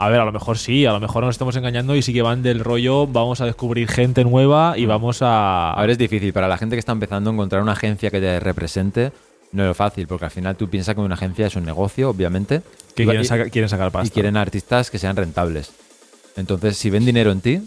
a 0.00 0.08
ver, 0.08 0.20
a 0.20 0.24
lo 0.24 0.30
mejor 0.30 0.56
sí, 0.58 0.86
a 0.86 0.92
lo 0.92 1.00
mejor 1.00 1.24
nos 1.24 1.34
estamos 1.34 1.56
engañando 1.56 1.96
y 1.96 2.02
sí 2.02 2.12
que 2.12 2.22
van 2.22 2.42
del 2.42 2.60
rollo, 2.60 3.08
vamos 3.08 3.40
a 3.40 3.46
descubrir 3.46 3.88
gente 3.88 4.22
nueva 4.22 4.74
y 4.78 4.86
vamos 4.86 5.22
a... 5.22 5.72
A 5.72 5.80
ver, 5.80 5.90
es 5.90 5.98
difícil. 5.98 6.32
Para 6.32 6.46
la 6.46 6.56
gente 6.56 6.76
que 6.76 6.80
está 6.80 6.92
empezando, 6.92 7.30
encontrar 7.30 7.60
una 7.62 7.72
agencia 7.72 8.08
que 8.12 8.20
te 8.20 8.38
represente 8.38 9.10
no 9.50 9.68
es 9.68 9.76
fácil, 9.76 10.06
porque 10.06 10.26
al 10.26 10.30
final 10.30 10.54
tú 10.56 10.68
piensas 10.68 10.94
que 10.94 11.00
una 11.00 11.14
agencia 11.16 11.48
es 11.48 11.56
un 11.56 11.64
negocio, 11.64 12.10
obviamente. 12.10 12.62
que 12.94 13.04
quieren, 13.06 13.24
saca- 13.24 13.50
quieren 13.50 13.68
sacar 13.68 13.90
pasta. 13.90 14.06
y 14.06 14.10
quieren 14.10 14.36
artistas 14.36 14.88
que 14.90 15.00
sean 15.00 15.16
rentables. 15.16 15.72
Entonces, 16.36 16.76
si 16.76 16.90
ven 16.90 17.04
dinero 17.04 17.32
en 17.32 17.40
ti, 17.40 17.62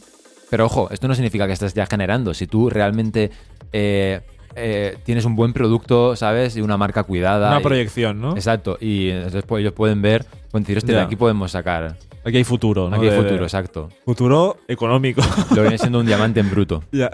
pero 0.51 0.65
ojo, 0.67 0.89
esto 0.91 1.07
no 1.07 1.15
significa 1.15 1.47
que 1.47 1.53
estés 1.53 1.73
ya 1.73 1.87
generando. 1.87 2.35
Si 2.35 2.45
tú 2.45 2.69
realmente 2.69 3.31
eh, 3.73 4.21
eh, 4.55 4.97
tienes 5.03 5.25
un 5.25 5.35
buen 5.35 5.53
producto, 5.53 6.15
¿sabes? 6.15 6.55
Y 6.57 6.61
una 6.61 6.77
marca 6.77 7.03
cuidada. 7.03 7.47
Una 7.49 7.59
y- 7.61 7.63
proyección, 7.63 8.21
¿no? 8.21 8.33
Exacto. 8.35 8.77
Y 8.79 9.09
entonces 9.09 9.43
pues, 9.47 9.61
ellos 9.61 9.73
pueden 9.73 10.01
ver, 10.03 10.25
pueden 10.51 10.63
decir, 10.65 10.77
hostia, 10.77 10.95
de 10.97 11.01
aquí 11.01 11.15
podemos 11.15 11.51
sacar. 11.51 11.95
Aquí 12.23 12.37
hay 12.37 12.43
futuro, 12.43 12.89
¿no? 12.89 12.95
Aquí 12.97 13.05
hay 13.05 13.11
De- 13.11 13.17
futuro, 13.17 13.37
de- 13.37 13.43
exacto. 13.43 13.89
Futuro 14.05 14.57
económico. 14.67 15.21
Lo 15.55 15.61
viene 15.63 15.77
siendo 15.79 15.99
un 15.99 16.05
diamante 16.05 16.39
en 16.41 16.51
bruto. 16.51 16.83
ya. 16.91 17.09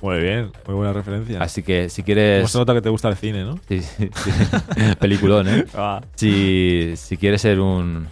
Muy 0.00 0.20
bien, 0.20 0.52
muy 0.64 0.76
buena 0.76 0.92
referencia. 0.92 1.42
Así 1.42 1.64
que 1.64 1.88
si 1.88 2.02
¿Cómo 2.02 2.06
quieres. 2.06 2.48
se 2.52 2.56
nota 2.56 2.72
que 2.72 2.80
te 2.80 2.88
gusta 2.88 3.08
el 3.08 3.16
cine, 3.16 3.42
no? 3.42 3.58
Sí, 3.68 3.80
sí, 3.82 4.08
sí. 4.14 4.30
Peliculón, 5.00 5.48
¿eh? 5.48 5.64
Ah, 5.74 6.00
Si, 6.14 6.92
si 6.94 7.16
quieres 7.16 7.42
ser 7.42 7.58
un, 7.58 8.06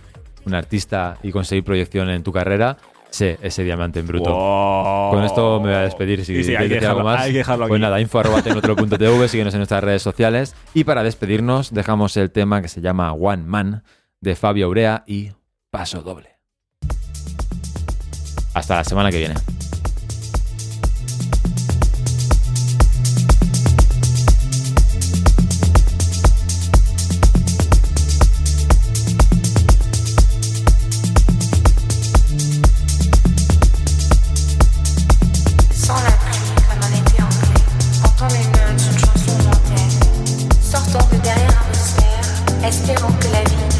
un 0.45 0.55
artista 0.55 1.17
y 1.23 1.31
conseguir 1.31 1.63
proyección 1.63 2.11
en 2.11 2.25
tu 2.25 2.33
carrera, 2.33 2.77
sé 3.17 3.39
ese 3.43 3.65
diamante 3.65 3.99
en 4.01 4.07
bruto. 4.07 4.33
wow. 4.35 5.11
Con 5.11 5.25
esto 5.25 5.59
me 5.61 5.67
voy 5.69 5.75
a 5.77 5.81
despedir. 5.83 6.25
Si 6.25 6.35
Sí, 6.37 6.45
sí, 6.45 6.51
hay 6.51 6.57
quieres 6.57 6.69
que 6.69 6.75
decir 6.77 6.89
algo 6.89 7.01
dejarlo- 7.01 7.05
más, 7.17 7.21
hay 7.27 7.33
que 7.33 7.39
dejarlo 7.39 7.67
pues 7.69 7.79
aquí. 7.79 7.83
nada, 7.83 8.01
info 8.01 8.23
tecnotelo.tv, 8.43 9.29
síguenos 9.29 9.55
en 9.55 9.59
nuestras 9.61 9.83
redes 9.83 10.03
sociales. 10.03 10.55
Y 10.75 10.85
para 10.85 11.03
despedirnos, 11.03 11.73
dejamos 11.75 12.17
el 12.17 12.31
tema 12.31 12.63
que 12.63 12.69
se 12.69 12.81
llama 12.81 13.13
One 13.13 13.43
Man 13.45 13.83
de 14.21 14.37
Fabio 14.37 14.69
Urea 14.69 15.05
y 15.07 15.31
Paso 15.71 16.03
Doble. 16.03 16.31
Hasta 18.55 18.77
la 18.77 18.85
semana 18.85 19.11
que 19.11 19.19
viene. 19.19 19.35
espérons 42.67 43.13
que 43.21 43.29
la 43.29 43.45
vie 43.45 43.76